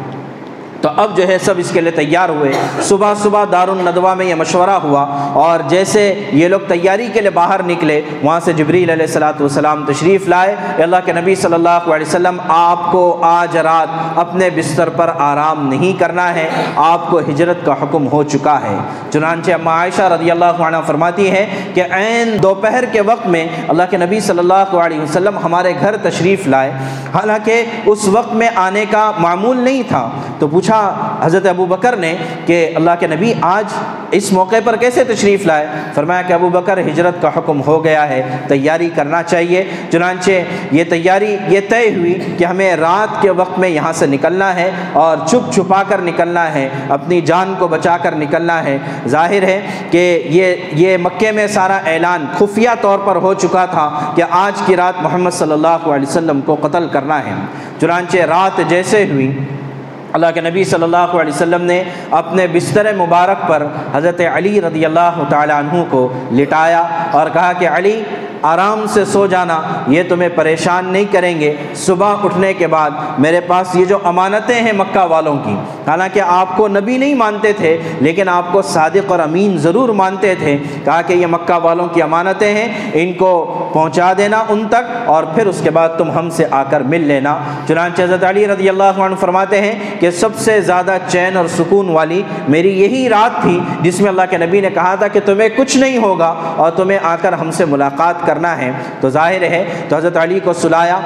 تو 0.80 0.88
اب 0.96 1.16
جو 1.16 1.28
ہے 1.28 1.38
سب 1.38 1.54
اس 1.56 1.70
کے 1.70 1.80
لیے 1.80 1.90
تیار 1.90 2.28
ہوئے۔ 2.28 2.52
صبح 2.82 3.14
صبح 3.14 3.44
دار 3.52 3.68
الندوہ 3.68 4.14
میں 4.14 4.26
یہ 4.26 4.34
مشورہ 4.34 4.70
ہوا 4.70 5.02
اور 5.32 5.58
جیسے 5.68 6.24
یہ 6.32 6.48
لوگ 6.48 6.60
تیاری 6.68 7.08
کے 7.12 7.20
لیے 7.20 7.30
باہر 7.30 7.62
نکلے، 7.62 8.02
وہاں 8.22 8.40
سے 8.40 8.52
جبریل 8.52 8.90
علیہ 8.90 9.06
السلاۃ 9.06 9.40
والسلام 9.40 9.84
تشریف 9.86 10.28
لائے۔ 10.28 10.56
اللہ 10.82 10.96
کے 11.04 11.12
نبی 11.12 11.34
صلی 11.34 11.54
اللہ 11.54 11.68
علیہ 11.68 12.06
وسلم، 12.06 12.36
آپ 12.48 12.92
کو 12.92 13.18
آج 13.22 13.56
رات 13.56 14.18
اپنے 14.18 14.50
بستر 14.56 14.88
پر 14.88 15.10
آرام 15.18 15.66
نہیں 15.66 16.00
کرنا 16.00 16.34
ہے، 16.34 16.48
آپ 16.76 17.10
کو 17.10 17.18
ہجرت 17.18 17.64
کا 17.64 17.72
حکم 17.72 18.06
ہو 18.06 18.22
چکا 18.22 18.58
ہے۔ 18.62 18.76
چنانچہ 19.10 19.52
اما 19.52 19.72
عائشہ 19.72 20.02
رضی 20.02 20.30
اللہ 20.30 20.44
عنہ 20.44 20.76
فرماتی 20.86 21.30
ہے 21.30 21.46
کہ 21.74 21.82
عین 21.90 22.36
دوپہر 22.42 22.84
کے 22.92 23.00
وقت 23.00 23.26
میں 23.26 23.46
اللہ 23.68 23.82
کے 23.90 23.96
نبی 23.96 24.20
صلی 24.20 24.38
اللہ 24.38 24.76
علیہ 24.76 25.00
وسلم 25.00 25.38
ہمارے 25.38 25.72
گھر 25.80 25.96
تشریف 25.96 26.48
لائے۔ 26.48 26.70
حالانکہ 27.14 27.64
اس 27.86 28.08
وقت 28.08 28.34
میں 28.34 28.48
آنے 28.54 28.84
کا 28.90 29.12
معمول 29.18 29.56
نہیں 29.56 29.82
تھا۔ 29.88 30.10
تو 30.38 30.46
پوچھا 30.46 30.69
پوچھا 30.70 31.18
حضرت 31.22 31.46
ابو 31.46 31.66
بکر 31.66 31.96
نے 31.96 32.14
کہ 32.46 32.70
اللہ 32.74 32.90
کے 32.98 33.06
نبی 33.06 33.32
آج 33.40 33.72
اس 34.10 34.32
موقع 34.32 34.56
پر 34.64 34.76
کیسے 34.76 35.04
تشریف 35.04 35.46
لائے؟ 35.46 35.66
فرمایا 35.94 36.22
کہ 36.22 36.32
ابو 36.32 36.48
بکر 36.48 36.78
ہجرت 36.78 37.22
کا 37.22 37.30
حکم 37.36 37.60
ہو 37.66 37.84
گیا 37.84 38.08
ہے، 38.08 38.22
تیاری 38.48 38.88
کرنا 38.94 39.22
چاہیے۔ 39.22 39.64
چنانچہ 39.92 40.30
یہ 40.72 40.84
تیاری 40.84 41.36
یہ 41.48 41.60
طے 41.68 41.90
ہوئی 41.96 42.14
کہ 42.38 42.44
ہمیں 42.44 42.76
رات 42.76 43.22
کے 43.22 43.30
وقت 43.30 43.58
میں 43.58 43.68
یہاں 43.68 43.92
سے 43.92 44.06
نکلنا 44.06 44.54
ہے 44.54 44.70
اور 44.92 45.16
چھپ 45.26 45.52
چھپا 45.52 45.82
کر 45.88 46.00
نکلنا 46.00 46.54
ہے، 46.54 46.68
اپنی 46.88 47.20
جان 47.20 47.54
کو 47.58 47.68
بچا 47.68 47.96
کر 48.02 48.14
نکلنا 48.14 48.64
ہے۔ 48.64 48.78
ظاہر 49.08 49.42
ہے 49.42 49.60
کہ 49.90 50.22
یہ 50.24 50.56
یہ 50.72 50.96
مکے 50.96 51.32
میں 51.32 51.46
سارا 51.46 51.78
اعلان 51.86 52.26
خفیہ 52.38 52.70
طور 52.80 52.98
پر 53.04 53.16
ہو 53.16 53.34
چکا 53.34 53.66
تھا 53.66 53.88
کہ 54.14 54.22
آج 54.30 54.60
کی 54.66 54.76
رات 54.76 55.02
محمد 55.02 55.30
صلی 55.30 55.52
اللہ 55.52 55.88
علیہ 55.94 56.08
وسلم 56.08 56.40
کو 56.40 56.56
قتل 56.60 56.88
کرنا 56.92 57.18
ہے۔ 57.18 57.34
چنانچہ 57.80 58.18
رات 58.18 58.60
جیسے 58.68 59.06
ہوئی 59.12 59.38
اللہ 60.12 60.30
کے 60.34 60.40
نبی 60.40 60.64
صلی 60.64 60.82
اللہ 60.82 61.14
علیہ 61.16 61.32
وسلم 61.32 61.62
نے 61.64 61.82
اپنے 62.12 62.46
بستر 62.46 62.92
مبارک 62.96 63.48
پر 63.48 63.66
حضرت 63.94 64.20
علی 64.32 64.60
رضی 64.60 64.84
اللہ 64.84 65.22
تعالیٰ 65.28 65.58
عنہ 65.58 65.84
کو 65.90 66.08
لٹایا 66.32 66.82
اور 67.12 67.30
کہا 67.32 67.52
کہ 67.52 67.68
علی 67.68 68.00
آرام 68.42 68.84
سے 68.88 69.04
سو 69.04 69.26
جانا، 69.26 69.60
یہ 69.88 70.02
تمہیں 70.08 70.28
پریشان 70.34 70.92
نہیں 70.92 71.04
کریں 71.12 71.40
گے۔ 71.40 71.54
صبح 71.76 72.24
اٹھنے 72.24 72.52
کے 72.54 72.66
بعد 72.66 72.90
میرے 73.18 73.40
پاس 73.40 73.74
یہ 73.74 73.84
جو 73.84 73.98
امانتیں 74.04 74.54
ہیں 74.54 74.72
مکہ 74.72 75.04
والوں 75.06 75.38
کی، 75.44 75.54
حالانکہ 75.86 76.20
آپ 76.26 76.56
کو 76.56 76.68
نبی 76.68 76.96
نہیں 76.98 77.14
مانتے 77.14 77.52
تھے، 77.52 77.76
لیکن 78.00 78.28
آپ 78.28 78.52
کو 78.52 78.62
صادق 78.62 79.10
اور 79.10 79.18
امین 79.18 79.56
ضرور 79.58 79.88
مانتے 79.88 80.34
تھے۔ 80.34 80.56
کہا 80.84 81.00
کہ 81.02 81.12
یہ 81.12 81.26
مکہ 81.26 81.58
والوں 81.62 81.88
کی 81.88 82.02
امانتیں 82.02 82.52
ہیں، 82.54 82.90
ان 82.94 83.12
کو 83.12 83.30
پہنچا 83.72 84.12
دینا 84.18 84.44
ان 84.48 84.66
تک 84.70 85.08
اور 85.10 85.24
پھر 85.34 85.46
اس 85.46 85.60
کے 85.62 85.70
بعد 85.70 85.88
تم 85.98 86.10
ہم 86.10 86.30
سے 86.30 86.46
آ 86.50 86.62
کر 86.62 86.80
مل 86.80 87.00
لینا۔ 87.00 87.38
چنانچہ 87.68 88.02
حضرت 88.02 88.24
علی 88.24 88.46
رضی 88.46 88.68
اللہ 88.68 89.00
عنہ 89.04 89.14
فرماتے 89.14 89.60
ہیں 89.60 89.74
کہ 90.00 90.10
سب 90.10 90.36
سے 90.36 90.60
زیادہ 90.60 90.96
چین 91.08 91.36
اور 91.36 91.46
سکون 91.46 91.88
والی 91.88 92.22
میری 92.48 92.80
یہی 92.80 93.08
رات 93.08 93.42
تھی 93.42 93.58
جس 93.80 94.00
میں 94.00 94.08
اللہ 94.08 94.22
کے 94.30 94.38
نبی 94.38 94.60
نے 94.60 94.70
کہا 94.70 94.94
تھا 94.94 95.08
کہ 95.08 95.20
تمہیں 95.24 95.48
کچھ 95.56 95.76
نہیں 95.76 95.98
ہوگا 95.98 96.34
اور 96.56 96.70
تمہیں 96.70 96.98
آ 97.02 97.16
کر 97.22 97.32
ہم 97.32 97.50
سے 97.50 97.64
ملاقات 97.64 98.26
کر 98.26 98.29
کرنا 98.30 98.56
ہے۔ 98.58 98.70
تو 99.00 99.08
ظاہر 99.08 99.42
ہے، 99.42 99.64
تو 99.88 99.96
حضرت 99.96 100.16
علی 100.16 100.40
کو 100.40 100.52
سلایا۔ 100.52 101.00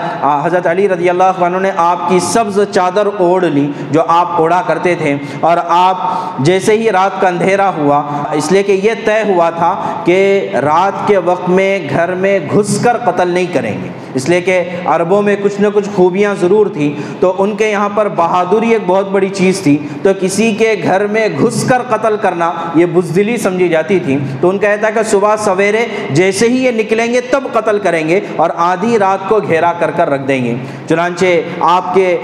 حضرت 0.45 0.67
علی 0.67 0.89
رضی 0.89 1.11
اللہ 1.11 1.45
عنہ 1.45 1.59
نے 1.59 1.71
آپ 1.77 2.09
کی 2.09 2.19
سبز 2.21 2.59
چادر 2.73 3.09
اوڑھ 3.19 3.45
لی، 3.45 3.73
جو 3.91 4.03
آپ 4.09 4.29
اوڑھا 4.37 4.63
کرتے 4.67 4.95
تھے۔ 4.95 5.17
اور 5.41 5.57
آپ 5.69 5.97
جیسے 6.39 6.79
ہی 6.79 6.93
رات 6.93 7.21
کا 7.21 7.29
اندھیرا 7.29 7.71
ہوا، 7.77 8.03
اس 8.33 8.53
لیے 8.53 8.63
کہ 8.63 8.73
یہ 8.73 8.93
طے 9.05 9.33
ہوا 9.33 9.51
تھا 9.51 9.73
کہ 10.05 10.49
رات 10.63 11.09
کے 11.09 11.19
وقت 11.19 11.49
میں 11.49 11.79
گھر 11.91 12.15
میں 12.15 12.39
گھس 12.55 12.85
کر 12.85 12.97
قتل 13.05 13.29
نہیں 13.29 13.55
کریں 13.55 13.77
گے۔ 13.85 13.89
اس 14.15 14.29
لیے 14.29 14.41
کہ 14.41 14.63
عربوں 14.85 15.23
میں 15.23 15.37
کچھ 15.43 15.61
نہ 15.61 15.67
کچھ 15.75 15.89
خوبیاں 15.95 16.35
ضرور 16.41 16.67
تھیں، 16.67 16.93
تو 17.21 17.35
ان 17.39 17.57
کے 17.57 17.71
یہاں 17.71 17.89
پر 17.95 18.09
بہادری 18.09 18.71
ایک 18.71 18.83
بہت 18.87 19.09
بڑی 19.09 19.29
چیز 19.29 19.61
تھی۔ 19.61 19.79
تو 20.03 20.11
کسی 20.21 20.53
کے 20.53 20.75
گھر 20.83 21.07
میں 21.07 21.29
گھس 21.41 21.65
کر 21.65 21.83
قتل 21.89 22.17
کرنا 22.17 22.53
یہ 22.75 22.87
بزدلی 22.87 23.37
سمجھی 23.37 23.69
جاتی 23.69 23.99
تھی۔ 24.01 24.19
تو 24.41 24.49
ان 24.49 24.59
کہتا 24.59 24.87
ہے 24.87 24.93
کہ 24.93 25.03
صبح 25.03 25.37
سویرے 25.37 25.87
جیسے 26.11 26.49
ہی 26.49 26.65
یہ 26.65 26.71
نکلیں 26.71 27.13
گے 27.13 27.21
تب 27.21 27.45
قتل 27.53 27.79
کریں 27.79 28.09
گے 28.09 28.21
اور 28.37 28.51
آدھی 28.57 28.99
رات 28.99 29.29
کو 29.29 29.39
گھیرا 29.39 29.73
کر 29.79 29.91
کر 29.91 30.11
رکھ 30.11 30.29
دیں 30.29 30.45
گے۔ 30.45 30.55
چنانچہ 30.89 31.25
آپ 31.61 31.95
کے 31.95 32.19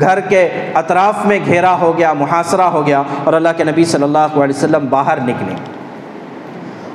گھر 0.00 0.20
کے 0.20 0.48
اطراف 0.74 1.26
میں 1.26 1.38
گھیرا 1.46 1.80
ہو 1.80 1.98
گیا، 1.98 2.12
محاصرہ 2.12 2.62
ہو 2.62 2.86
گیا 2.86 3.02
اور 3.24 3.32
اللہ 3.32 3.48
کے 3.56 3.64
نبی 3.64 3.84
صلی 3.84 4.02
اللہ 4.02 4.18
علیہ 4.18 4.56
وسلم 4.56 4.86
باہر 4.90 5.20
نکلے۔ 5.20 5.73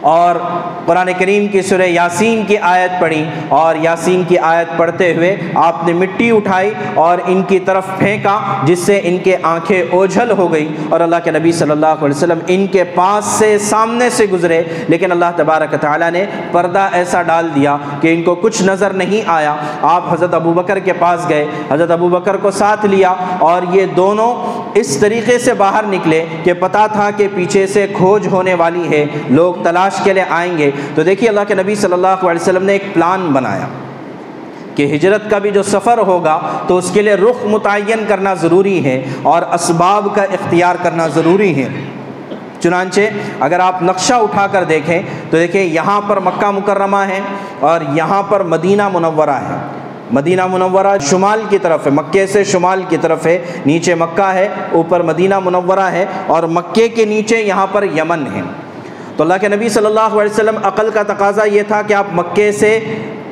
اور 0.01 0.35
قرآن 0.85 1.09
کریم 1.17 1.47
کی 1.47 1.61
سورہ 1.61 1.81
یاسین 1.81 2.43
کی 2.47 2.57
آیت 2.57 2.99
پڑھی 2.99 3.23
اور 3.49 3.75
یاسین 3.75 4.23
کی 4.27 4.37
آیت 4.37 4.77
پڑھتے 4.77 5.13
ہوئے 5.13 5.35
آپ 5.55 5.83
نے 5.87 5.93
مٹی 5.93 6.31
اٹھائی 6.31 6.71
اور 6.95 7.17
ان 7.25 7.43
کی 7.43 7.59
طرف 7.59 7.87
پھینکا 7.97 8.37
جس 8.63 8.79
سے 8.79 8.99
ان 9.03 9.17
کے 9.17 9.35
آنکھیں 9.43 9.81
اوجھل 9.91 10.31
ہو 10.31 10.51
گئی 10.53 10.67
اور 10.89 10.99
اللہ 10.99 11.15
کے 11.23 11.31
نبی 11.31 11.51
صلی 11.51 11.71
اللہ 11.71 11.85
علیہ 11.85 12.15
وسلم 12.15 12.39
ان 12.47 12.67
کے 12.67 12.83
پاس 12.83 13.25
سے 13.25 13.57
سامنے 13.59 14.09
سے 14.09 14.25
گزرے 14.25 14.61
لیکن 14.87 15.11
اللہ 15.11 15.31
تبارک 15.35 15.75
تعالیٰ 15.81 16.11
نے 16.11 16.25
پردہ 16.51 16.87
ایسا 16.91 17.21
ڈال 17.21 17.49
دیا 17.55 17.77
کہ 18.01 18.13
ان 18.13 18.23
کو 18.23 18.35
کچھ 18.35 18.63
نظر 18.63 18.93
نہیں 18.93 19.21
آیا۔ 19.27 19.55
آپ 19.81 20.13
حضرت 20.13 20.33
ابو 20.33 20.53
بکر 20.53 20.79
کے 20.79 20.93
پاس 20.93 21.29
گئے، 21.29 21.45
حضرت 21.71 21.91
ابو 21.91 22.07
بکر 22.09 22.37
کو 22.37 22.51
ساتھ 22.51 22.85
لیا 22.85 23.13
اور 23.39 23.61
یہ 23.71 23.85
دونوں 23.85 24.33
اس 24.73 24.97
طریقے 24.97 25.39
سے 25.39 25.53
باہر 25.53 25.83
نکلے 25.83 26.25
کہ 26.43 26.53
پتا 26.53 26.87
تھا 26.87 27.11
کہ 27.11 27.27
پیچھے 27.35 27.67
سے 27.67 27.87
کھوج 27.93 28.27
ہونے 28.27 28.53
والی 28.53 28.89
ہے، 28.89 29.05
لوگ 29.29 29.53
تلاش 29.63 29.91
کے 30.03 30.13
لیے 30.13 30.23
آئیں 30.29 30.57
گے۔ 30.57 30.71
تو 30.95 31.03
دیکھیے 31.03 31.29
اللہ 31.29 31.39
کے 31.47 31.55
نبی 31.55 31.75
صلی 31.75 31.93
اللہ 31.93 32.07
علیہ 32.07 32.41
وسلم 32.41 32.63
نے 32.63 32.73
ایک 32.73 32.83
پلان 32.93 33.21
بنایا 33.21 33.67
کہ 34.75 34.95
ہجرت 34.95 35.29
کا 35.29 35.37
بھی 35.37 35.51
جو 35.51 35.63
سفر 35.63 35.97
ہوگا 35.97 36.39
تو 36.67 36.77
اس 36.77 36.91
کے 36.91 37.01
لیے 37.01 37.13
رخ 37.13 37.45
متعین 37.45 38.05
کرنا 38.07 38.33
ضروری 38.33 38.85
ہے 38.85 39.05
اور 39.21 39.41
اسباب 39.41 40.07
کا 40.15 40.21
اختیار 40.21 40.75
کرنا 40.83 41.07
ضروری 41.07 41.63
ہے۔ 41.63 41.69
چنانچہ 42.59 43.01
اگر 43.39 43.59
آپ 43.59 43.83
نقشہ 43.83 44.13
اٹھا 44.13 44.47
کر 44.47 44.63
دیکھیں 44.63 45.01
تو 45.29 45.37
دیکھیں 45.37 45.63
یہاں 45.63 46.01
پر 46.07 46.19
مکہ 46.19 46.51
مکرمہ 46.51 46.97
ہے 46.97 47.19
اور 47.59 47.81
یہاں 47.93 48.23
پر 48.23 48.43
مدینہ 48.43 48.89
منورہ 48.93 49.29
ہے۔ 49.29 49.78
مدینہ 50.11 50.47
منورہ 50.47 50.97
شمال 51.01 51.41
کی 51.49 51.57
طرف 51.57 51.85
ہے 51.85 51.91
مکے 51.91 52.27
سے 52.27 52.43
شمال 52.43 52.83
کی 52.89 52.97
طرف 52.97 53.25
ہے، 53.25 53.45
نیچے 53.65 53.95
مکہ 53.95 54.31
ہے، 54.33 54.47
اوپر 54.71 54.99
مدینہ 54.99 55.39
منورہ 55.39 55.79
ہے 55.79 56.05
اور 56.27 56.43
مکے 56.43 56.87
کے 56.89 57.05
نیچے 57.05 57.41
یہاں 57.41 57.67
پر 57.71 57.83
یمن 57.83 58.23
ہے۔ 58.35 58.41
تو 59.17 59.23
اللہ 59.23 59.33
کے 59.41 59.47
نبی 59.47 59.69
صلی 59.69 59.85
اللہ 59.85 59.99
علیہ 59.99 60.31
وسلم 60.31 60.57
عقل 60.63 60.89
کا 60.93 61.03
تقاضا 61.03 61.43
یہ 61.43 61.61
تھا 61.67 61.81
کہ 61.81 61.93
آپ 61.93 62.05
مکے 62.13 62.51
سے 62.51 62.79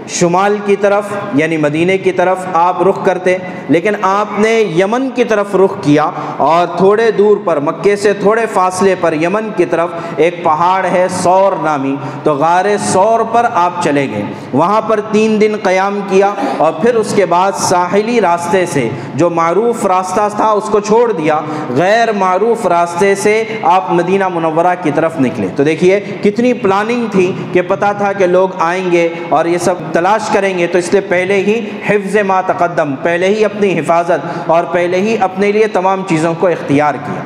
شمال 0.07 0.57
کی 0.65 0.75
طرف 0.75 1.03
یعنی 1.33 1.57
مدینہ 1.57 1.91
کی 2.03 2.11
طرف 2.11 2.45
آپ 2.53 2.81
رخ 2.81 3.03
کرتے، 3.05 3.37
لیکن 3.69 3.93
آپ 4.01 4.39
نے 4.39 4.59
یمن 4.77 5.09
کی 5.09 5.23
طرف 5.23 5.55
رخ 5.55 5.75
کیا 5.81 6.09
اور 6.37 6.77
تھوڑے 6.77 7.09
دور 7.11 7.37
پر، 7.43 7.59
مکے 7.59 7.95
سے 7.95 8.13
تھوڑے 8.13 8.45
فاصلے 8.53 8.95
پر 9.01 9.13
یمن 9.13 9.49
کی 9.55 9.65
طرف 9.65 9.89
ایک 10.15 10.43
پہاڑ 10.43 10.85
ہے 10.85 11.07
سور 11.09 11.53
نامی، 11.63 11.95
تو 12.23 12.33
غار 12.33 12.65
سور 12.83 13.19
پر 13.31 13.45
آپ 13.53 13.83
چلے 13.83 14.07
گئے۔ 14.11 14.23
وہاں 14.53 14.81
پر 14.81 14.99
تین 15.11 15.39
دن 15.41 15.55
قیام 15.63 15.99
کیا 16.09 16.33
اور 16.57 16.73
پھر 16.73 16.95
اس 16.95 17.13
کے 17.15 17.25
بعد 17.25 17.51
ساحلی 17.59 18.19
راستے 18.21 18.65
سے 18.65 18.87
جو 19.15 19.29
معروف 19.29 19.85
راستہ 19.85 20.27
تھا 20.35 20.49
اس 20.49 20.69
کو 20.71 20.79
چھوڑ 20.79 21.11
دیا۔ 21.11 21.39
غیر 21.69 22.11
معروف 22.11 22.65
راستے 22.65 23.13
سے 23.15 23.43
آپ 23.63 23.91
مدینہ 23.91 24.27
منورہ 24.27 24.75
کی 24.81 24.91
طرف 24.95 25.19
نکلے۔ 25.19 25.47
تو 25.55 25.63
دیکھیے، 25.63 25.99
کتنی 26.23 26.53
پلاننگ 26.53 27.05
تھی 27.11 27.31
کہ 27.51 27.61
پتہ 27.61 27.91
تھا 27.97 28.11
کہ 28.13 28.27
لوگ 28.27 28.49
آئیں 28.59 28.91
گے 28.91 29.07
اور 29.29 29.45
یہ 29.45 29.57
سب 29.57 29.75
تلاش 29.97 30.29
کریں 30.33 30.57
گے 30.57 30.67
تو 30.67 30.77
اس 30.77 30.91
لیے 30.91 31.01
پہلے 31.01 31.35
ہی 31.35 31.59
حفظ 31.89 32.17
ما 32.27 32.41
تقدم، 32.45 32.95
پہلے 33.03 33.27
ہی 33.27 33.45
اپنی 33.45 33.79
حفاظت 33.79 34.49
اور 34.49 34.63
پہلے 34.63 35.01
ہی 35.01 35.17
اپنے 35.21 35.51
لیے 35.51 35.67
تمام 35.67 36.03
چیزوں 36.09 36.33
کو 36.39 36.47
اختیار 36.47 36.95
کیا۔ 37.05 37.23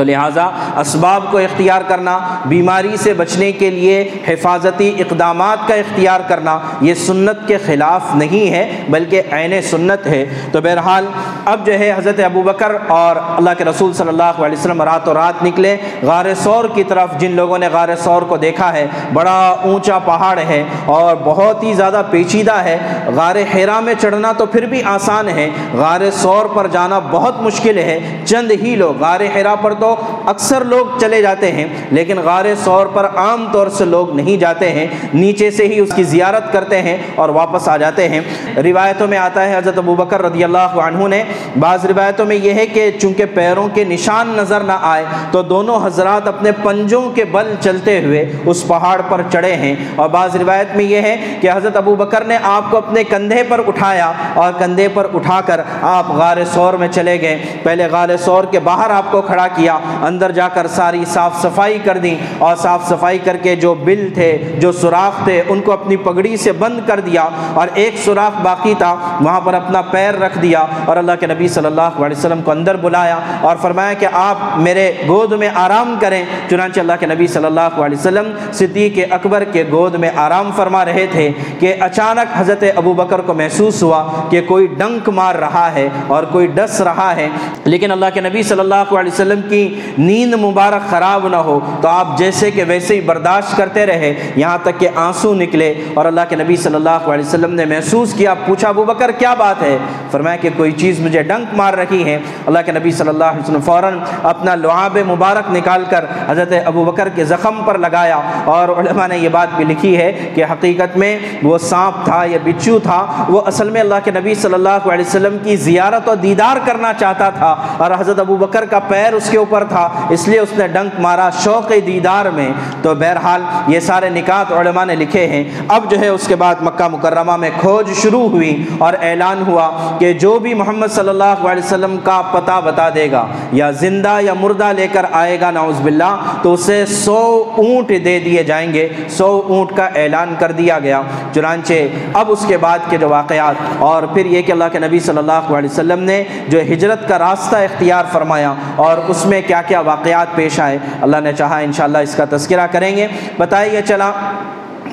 تو 0.00 0.04
لہٰذا 0.04 0.48
اسباب 0.76 1.24
کو 1.30 1.38
اختیار 1.38 1.80
کرنا، 1.88 2.18
بیماری 2.44 2.96
سے 2.96 3.14
بچنے 3.14 3.52
کے 3.52 3.70
لیے 3.70 4.10
حفاظتی 4.28 4.92
اقدامات 4.98 5.68
کا 5.68 5.74
اختیار 5.74 6.20
کرنا، 6.28 6.58
یہ 6.80 6.94
سنت 6.94 7.48
کے 7.48 7.58
خلاف 7.66 8.14
نہیں 8.14 8.50
ہے، 8.50 8.84
بلکہ 8.88 9.22
عین 9.32 9.62
سنت 9.62 10.06
ہے۔ 10.06 10.24
تو 10.52 10.60
بہرحال 10.60 11.06
اب 11.44 11.66
جو 11.66 11.72
ہے 11.72 11.92
حضرت 11.96 12.20
ابو 12.24 12.42
بکر 12.42 12.72
اور 12.88 13.16
اللہ 13.36 13.50
کے 13.58 13.64
رسول 13.64 13.92
صلی 13.92 14.08
اللہ 14.08 14.22
علیہ 14.22 14.58
وسلم 14.58 14.82
رات 14.82 15.08
و 15.08 15.14
رات 15.14 15.42
نکلے۔ 15.42 15.76
غار 16.02 16.26
سور 16.34 16.64
کی 16.74 16.84
طرف 16.84 17.18
جن 17.18 17.30
لوگوں 17.30 17.58
نے 17.58 17.68
غار 17.72 17.88
سور 17.96 18.22
کو 18.22 18.36
دیکھا 18.36 18.72
ہے، 18.72 18.86
بڑا 19.12 19.56
اونچا 19.64 19.98
پہاڑ 19.98 20.38
ہے 20.38 20.62
اور 20.84 21.16
بہت 21.24 21.62
ہی 21.62 21.72
زیادہ 21.72 22.02
پیچیدہ 22.10 22.54
ہے۔ 22.54 22.78
غار 23.14 23.36
حیرا 23.54 23.80
میں 23.80 23.94
چڑھنا 24.00 24.32
تو 24.32 24.46
پھر 24.46 24.62
بھی 24.62 24.82
آسان 24.84 25.28
ہے، 25.28 25.50
غار 25.74 26.10
سور 26.12 26.46
پر 26.46 26.66
جانا 26.66 26.98
بہت 27.10 27.42
مشکل 27.42 27.78
ہے۔ 27.78 27.98
چند 28.24 28.50
ہی 28.50 28.76
لوگ، 28.76 29.02
غار 29.02 29.20
حیرا 29.34 29.54
پر 29.54 29.74
تو 29.74 29.89
اکثر 30.26 30.64
لوگ 30.64 30.98
چلے 31.00 31.22
جاتے 31.22 31.52
ہیں، 31.52 31.66
لیکن 31.90 32.18
غار 32.24 32.44
سور 32.64 32.86
پر 32.86 33.08
عام 33.14 33.46
طور 33.52 33.66
سے 33.68 33.84
لوگ 33.84 34.14
نہیں 34.16 34.36
جاتے 34.36 34.70
ہیں، 34.70 34.86
نیچے 35.14 35.50
سے 35.50 35.66
ہی 35.66 35.80
اس 35.80 35.92
کی 35.96 36.02
زیارت 36.02 36.52
کرتے 36.52 36.82
ہیں 36.82 36.96
اور 37.14 37.28
واپس 37.28 37.68
آ 37.68 37.76
جاتے 37.76 38.08
ہیں۔ 38.08 38.20
روایتوں 38.56 39.06
میں 39.08 39.18
آتا 39.18 39.48
ہے، 39.48 39.56
حضرت 39.56 39.78
ابو 39.78 39.94
بکر 39.94 40.22
رضی 40.22 40.44
اللہ 40.44 40.78
عنہ 40.84 41.08
نے 41.08 41.22
بعض 41.60 41.84
روایتوں 41.84 42.26
میں 42.26 42.36
یہ 42.36 42.54
ہے 42.54 42.66
کہ 42.66 42.90
چونکہ 43.00 43.24
پیروں 43.34 43.68
کے 43.74 43.84
نشان 43.84 44.28
نظر 44.28 44.60
نہ 44.60 44.78
آئے، 44.82 45.04
تو 45.30 45.42
دونوں 45.42 45.78
حضرات 45.86 46.28
اپنے 46.28 46.50
پنجوں 46.62 47.02
کے 47.10 47.24
بل 47.24 47.54
چلتے 47.60 47.98
ہوئے 48.00 48.24
اس 48.46 48.66
پہاڑ 48.68 49.00
پر 49.08 49.20
چڑھے 49.32 49.54
ہیں۔ 49.54 49.74
اور 49.96 50.08
بعض 50.08 50.36
روایت 50.36 50.76
میں 50.76 50.84
یہ 50.84 51.00
ہے 51.00 51.16
کہ 51.40 51.50
حضرت 51.54 51.76
ابو 51.76 51.94
بکر 51.94 52.24
نے 52.24 52.38
آپ 52.42 52.70
کو 52.70 52.76
اپنے 52.76 53.04
کندھے 53.04 53.42
پر 53.48 53.60
اٹھایا 53.66 54.12
اور 54.34 54.52
کندھے 54.58 54.88
پر 54.94 55.06
اٹھا 55.14 55.40
کر 55.46 55.60
آپ 55.82 56.10
غار 56.10 56.36
سور 56.54 56.74
میں 56.74 56.88
چلے 56.88 57.20
گئے۔ 57.20 57.38
پہلے 57.62 57.86
غار 57.90 58.16
سور 58.16 58.44
کے 58.44 58.60
باہر 58.60 58.90
آپ 58.90 59.10
کو 59.10 59.22
کھڑا 59.22 59.46
کیا 59.48 59.78
اندر 60.02 60.30
جا 60.30 60.48
کر 60.48 60.66
ساری 60.66 61.04
صاف 61.04 61.42
صفائی 61.42 61.78
کر 61.84 61.98
دیں 61.98 62.14
اور 62.38 62.56
صاف 62.56 62.88
صفائی 62.88 63.18
کر 63.18 63.36
کے 63.36 63.56
جو 63.56 63.74
بل 63.74 64.08
تھے، 64.14 64.38
جو 64.58 64.72
سوراخ 64.72 65.24
تھے، 65.24 65.42
ان 65.48 65.60
کو 65.60 65.72
اپنی 65.72 65.96
پگڑی 65.96 66.36
سے 66.36 66.52
بند 66.52 66.80
کر 66.86 67.00
دیا 67.00 67.28
اور 67.54 67.68
ایک 67.74 67.94
سوراخ 68.04 68.40
باقی 68.42 68.74
تھا، 68.78 68.94
وہاں 69.20 69.40
پر 69.40 69.54
اپنا 69.54 69.80
پیر 69.82 70.14
رکھ 70.14 70.38
دیا 70.42 70.66
اور 70.84 70.96
اللہ 70.96 71.12
کے 71.20 71.26
نبی 71.26 71.48
صلی 71.48 71.66
اللہ 71.66 71.80
علیہ 71.80 72.16
وسلم 72.16 72.42
کو 72.42 72.50
اندر 72.50 72.76
بلایا 72.76 73.18
اور 73.40 73.56
فرمایا 73.60 73.92
کہ 73.92 74.06
آپ 74.12 74.36
میرے 74.56 74.92
گود 75.08 75.32
میں 75.32 75.48
آرام 75.54 75.94
کریں۔ 76.00 76.24
چنانچہ 76.50 76.80
اللہ 76.80 76.92
کے 77.00 77.06
نبی 77.06 77.26
صلی 77.26 77.44
اللہ 77.44 77.60
علیہ 77.60 77.98
وسلم 77.98 78.30
صدیق 78.52 78.98
اکبر 79.10 79.44
کے 79.44 79.64
گود 79.72 79.94
میں 79.94 80.10
آرام 80.16 80.50
فرما 80.56 80.84
رہے 80.84 81.06
تھے 81.12 81.30
کہ 81.58 81.74
اچانک 81.80 82.32
حضرت 82.36 82.64
ابو 82.76 82.92
بکر 82.92 83.20
کو 83.20 83.34
محسوس 83.34 83.82
ہوا 83.82 84.04
کہ 84.30 84.40
کوئی 84.48 84.66
ڈنک 84.66 85.08
مار 85.08 85.34
رہا 85.34 85.68
ہے 85.74 85.88
اور 86.06 86.24
کوئی 86.24 86.46
ڈس 86.46 86.80
رہا 86.80 87.16
ہے۔ 87.16 87.28
لیکن 87.64 87.90
اللہ 87.90 88.06
کے 88.14 88.20
نبی 88.20 88.42
صلی 88.42 88.60
اللہ 88.60 88.94
علیہ 88.94 89.12
وسلم 89.12 89.40
کی 89.48 89.59
نیند 89.98 90.34
مبارک 90.34 90.90
خراب 90.90 91.28
نہ 91.28 91.36
ہو۔ 91.36 91.60
تو 91.80 91.88
آپ 91.88 92.18
جیسے 92.18 92.50
کہ 92.50 92.64
ویسے 92.68 92.94
ہی 92.94 93.00
برداشت 93.00 93.56
کرتے 93.56 93.86
رہے، 93.86 94.14
یہاں 94.36 94.58
تک 94.62 94.80
کہ 94.80 94.88
آنسو 94.94 95.34
نکلے 95.34 95.74
اور 95.94 96.04
اللہ 96.04 96.20
کے 96.28 96.36
نبی 96.36 96.56
صلی 96.56 96.74
اللہ 96.74 96.90
علیہ 96.90 97.24
وسلم 97.24 97.54
نے 97.54 97.64
محسوس 97.64 98.12
کیا، 98.12 98.34
پوچھا، 98.34 98.68
ابو 98.68 98.84
بکر، 98.84 99.10
کیا 99.10 99.34
بات 99.34 99.62
ہے؟ 99.62 99.78
فرمایا 100.10 100.36
کہ 100.36 100.48
کوئی 100.56 100.72
چیز 100.72 101.00
مجھے 101.00 101.22
ڈنک 101.22 101.54
مار 101.54 101.74
رہی 101.74 102.04
ہے۔ 102.04 102.18
اللہ 102.46 102.58
کے 102.66 102.72
نبی 102.72 102.90
صلی 102.90 103.08
اللہ 103.08 103.24
علیہ 103.24 103.40
وسلم 103.40 103.60
فوراً 103.60 103.98
اپنا 104.22 104.54
لعاب 104.54 104.98
مبارک 105.08 105.56
نکال 105.56 105.84
کر 105.90 106.04
حضرت 106.28 106.52
ابو 106.64 106.84
بکر 106.84 107.08
کے 107.08 107.24
زخم 107.24 107.62
پر 107.64 107.78
لگایا۔ 107.78 108.20
اور 108.44 108.68
علماء 108.68 109.06
نے 109.06 109.18
یہ 109.18 109.28
بات 109.28 109.48
بھی 109.56 109.64
لکھی 109.64 109.96
ہے 109.96 110.30
کہ 110.34 110.44
حقیقت 110.44 110.96
میں 110.96 111.18
وہ 111.42 111.58
سانپ 111.58 112.04
تھا 112.04 112.24
یا 112.24 112.38
بچو 112.44 112.78
تھا، 112.78 113.24
وہ 113.28 113.40
اصل 113.46 113.70
میں 113.70 113.80
اللہ 113.80 113.94
کے 114.04 114.10
نبی 114.10 114.34
صلی 114.34 114.54
اللہ 114.54 114.68
علیہ 114.68 115.04
وسلم 115.08 115.36
کی 115.42 115.56
زیارت 115.56 116.08
اور 116.08 116.16
دیدار 116.16 116.56
کرنا 116.64 116.92
چاہتا 116.92 117.30
تھا۔ 117.30 117.56
اور 117.76 117.90
حضرت 117.98 118.18
ابو 118.18 118.36
بکر 118.36 118.64
کا 118.64 118.78
پیر 118.78 119.12
اس 119.12 119.30
کے 119.30 119.38
اوپر 119.38 119.49
تھا، 119.58 119.88
اس 120.10 120.26
لیے 120.28 120.38
اس 120.40 120.52
نے 120.58 120.66
ڈنک 120.68 120.98
مارا 121.00 121.28
شوق 121.42 121.72
دیدار 121.86 122.26
میں۔ 122.34 122.48
تو 122.82 122.94
بہرحال 122.94 123.42
یہ 123.66 123.80
سارے 123.80 124.08
نکات 124.10 124.52
علماء 124.52 124.84
نے 124.84 124.94
لکھے 124.96 125.26
ہیں۔ 125.26 125.42
اب 125.68 125.90
جو 125.90 125.98
ہے 126.00 126.08
اس 126.08 126.26
کے 126.26 126.36
بعد 126.36 126.62
مکہ 126.62 126.88
مکرمہ 126.88 127.36
میں 127.36 127.50
کھوج 127.60 127.90
شروع 128.02 128.28
ہوئی 128.28 128.52
اور 128.78 128.94
اعلان 129.02 129.42
ہوا 129.46 129.68
کہ 130.00 130.12
جو 130.12 130.38
بھی 130.38 130.54
محمد 130.54 130.92
صلی 130.94 131.08
اللہ 131.08 131.46
علیہ 131.50 131.64
وسلم 131.64 131.96
کا 132.04 132.20
پتہ 132.32 132.60
بتا 132.64 132.88
دے 132.94 133.10
گا، 133.10 133.26
یا 133.52 133.70
زندہ 133.80 134.16
یا 134.22 134.34
مردہ 134.40 134.70
لے 134.76 134.86
کر 134.92 135.06
آئے 135.12 135.40
گا، 135.40 135.50
نعوذ 135.50 135.80
باللہ، 135.82 136.16
تو 136.42 136.52
اسے 136.54 136.84
سو 136.86 137.20
اونٹ 137.56 137.88
دے 138.04 138.18
دیے 138.24 138.42
جائیں 138.44 138.72
گے۔ 138.74 138.88
سو 139.08 139.30
اونٹ 139.48 139.76
کا 139.76 139.86
اعلان 139.94 140.34
کر 140.38 140.52
دیا 140.52 140.78
گیا۔ 140.78 141.00
چنانچہ 141.34 141.74
اب 142.14 142.30
اس 142.32 142.44
کے 142.48 142.56
بعد 142.56 142.78
کے 142.90 142.96
جو 142.98 143.08
واقعات، 143.08 143.54
اور 143.78 144.02
پھر 144.14 144.26
یہ 144.26 144.42
کہ 144.42 144.52
اللہ 144.52 144.68
کے 144.72 144.78
نبی 144.78 145.00
صلی 145.00 145.18
اللہ 145.18 145.52
علیہ 145.56 145.70
وسلم 145.70 146.00
نے 146.02 146.22
جو 146.48 146.60
ہجرت 146.72 147.08
کا 147.08 147.18
راستہ 147.18 147.56
اختیار 147.56 148.04
فرمایا 148.12 148.52
اور 148.76 148.98
اس 149.08 149.24
میں 149.26 149.39
کیا 149.42 149.62
کیا 149.62 149.80
واقعات 149.80 150.26
پیش 150.34 150.60
آئے۔ 150.60 150.78
اللہ 151.02 151.16
نے 151.16 151.32
چاہا 151.32 151.58
انشاءاللہ 151.58 151.98
اس 151.98 152.14
کا 152.14 152.24
تذکرہ 152.30 152.66
کریں 152.66 152.96
گے۔ 152.96 153.06
بتائیے 153.38 153.82
چلا 153.88 154.12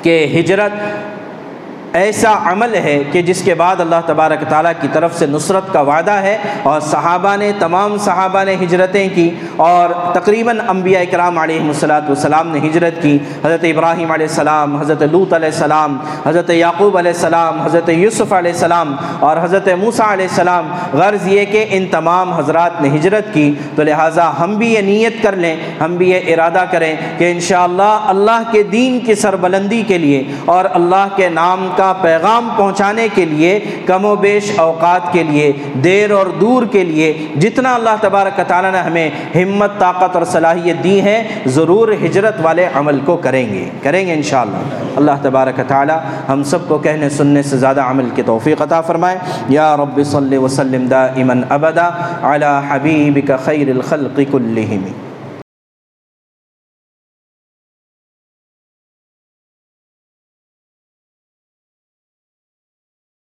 کہ 0.02 0.36
ہجرت 0.40 0.72
ایسا 1.92 2.32
عمل 2.52 2.74
ہے 2.74 3.02
کہ 3.12 3.22
جس 3.22 3.42
کے 3.42 3.54
بعد 3.54 3.80
اللہ 3.80 4.00
تبارک 4.06 4.42
تعالیٰ 4.48 4.72
کی 4.80 4.88
طرف 4.92 5.18
سے 5.18 5.26
نصرت 5.26 5.72
کا 5.72 5.80
وعدہ 5.80 6.10
ہے 6.10 6.36
اور 6.62 6.80
صحابہ 6.80 7.36
نے، 7.36 7.52
تمام 7.58 7.96
صحابہ 7.98 8.44
نے 8.44 8.54
ہجرتیں 8.54 9.08
کی 9.14 9.30
اور 9.56 9.90
تقریباً 10.14 10.60
انبیاء 10.68 11.00
اکرام 11.00 11.38
علیہ 11.38 11.60
الصلاۃ 11.60 12.00
والسلام 12.00 12.48
نے 12.48 12.58
ہجرت 12.68 13.02
کی۔ 13.02 13.18
حضرت 13.44 13.64
ابراہیم 13.64 14.10
علیہ 14.12 14.26
السلام، 14.26 14.76
حضرت 14.76 15.02
لوت 15.02 15.32
علیہ 15.32 15.48
السلام، 15.48 15.96
حضرت 16.26 16.50
یعقوب 16.50 16.98
علیہ 16.98 17.12
السلام، 17.12 17.60
حضرت 17.60 17.88
یوسف 17.88 18.32
علیہ 18.32 18.52
السلام 18.52 18.94
اور 19.20 19.36
حضرت 19.42 19.68
موسیٰ 19.80 20.10
علیہ 20.12 20.26
السلام۔ 20.28 20.72
غرض 20.92 21.26
یہ 21.28 21.44
کہ 21.44 21.64
ان 21.70 21.86
تمام 21.86 22.32
حضرات 22.32 22.80
نے 22.82 22.88
ہجرت 22.88 23.32
کی۔ 23.34 23.52
تو 23.76 23.82
لہٰذا 23.82 24.30
ہم 24.40 24.54
بھی 24.54 24.72
یہ 24.74 24.80
نیت 24.80 25.22
کر 25.22 25.36
لیں، 25.36 25.56
ہم 25.80 25.96
بھی 25.96 26.10
یہ 26.10 26.32
ارادہ 26.34 26.64
کریں 26.70 26.94
کہ 27.18 27.32
انشاءاللہ 27.32 27.98
اللہ 28.06 28.42
کے 28.52 28.62
دین 28.62 29.00
کی 29.00 29.14
سربلندی 29.14 29.82
کے 29.82 29.98
لیے 29.98 30.22
اور 30.44 30.64
اللہ 30.72 31.06
کے 31.16 31.28
نام 31.28 31.68
کا 31.78 31.92
پیغام 32.02 32.48
پہنچانے 32.56 33.08
کے 33.14 33.24
لیے، 33.24 33.60
کم 33.86 34.04
و 34.04 34.16
بیش 34.16 34.58
اوقات 34.58 35.12
کے 35.12 35.22
لیے، 35.22 35.52
دیر 35.84 36.10
اور 36.10 36.26
دور 36.26 36.62
کے 36.66 36.84
لیے 36.84 37.26
جتنا 37.36 37.74
اللہ 37.74 37.90
تبارک 38.00 38.40
تعالیٰ 38.46 38.72
نے 38.72 38.78
ہمیں 38.78 39.10
ہمت، 39.34 39.78
طاقت 39.78 40.16
اور 40.16 40.24
صلاحیت 40.24 40.84
دی 40.84 41.02
ہے 41.02 41.28
ضرور 41.46 41.88
ہجرت 42.04 42.34
والے 42.42 42.66
عمل 42.74 43.00
کو 43.04 43.16
کریں 43.16 43.52
گے۔ 43.52 43.68
کریں 43.82 44.06
گے 44.06 44.12
انشاءاللہ۔ 44.12 44.56
اللہ 44.96 45.12
تبارک 45.22 45.60
تعالیٰ 45.68 45.98
ہم 46.28 46.42
سب 46.42 46.68
کو 46.68 46.78
کہنے 46.78 47.08
سننے 47.08 47.42
سے 47.42 47.56
زیادہ 47.56 47.80
عمل 47.80 48.08
کی 48.14 48.22
توفیق 48.22 48.62
عطا 48.62 48.80
فرمائے۔ 48.80 49.18
یا 49.48 49.76
رب 49.76 50.00
صلی 50.04 50.36
وسلم 50.36 50.86
دا 50.86 51.04
امن 51.04 51.42
ابدا 51.48 51.90
علی 52.22 52.60
حبیب 52.68 53.18
کا 53.28 53.36
خیر 53.36 53.68
الخلق 53.68 54.20
کلہم۔ 54.32 55.07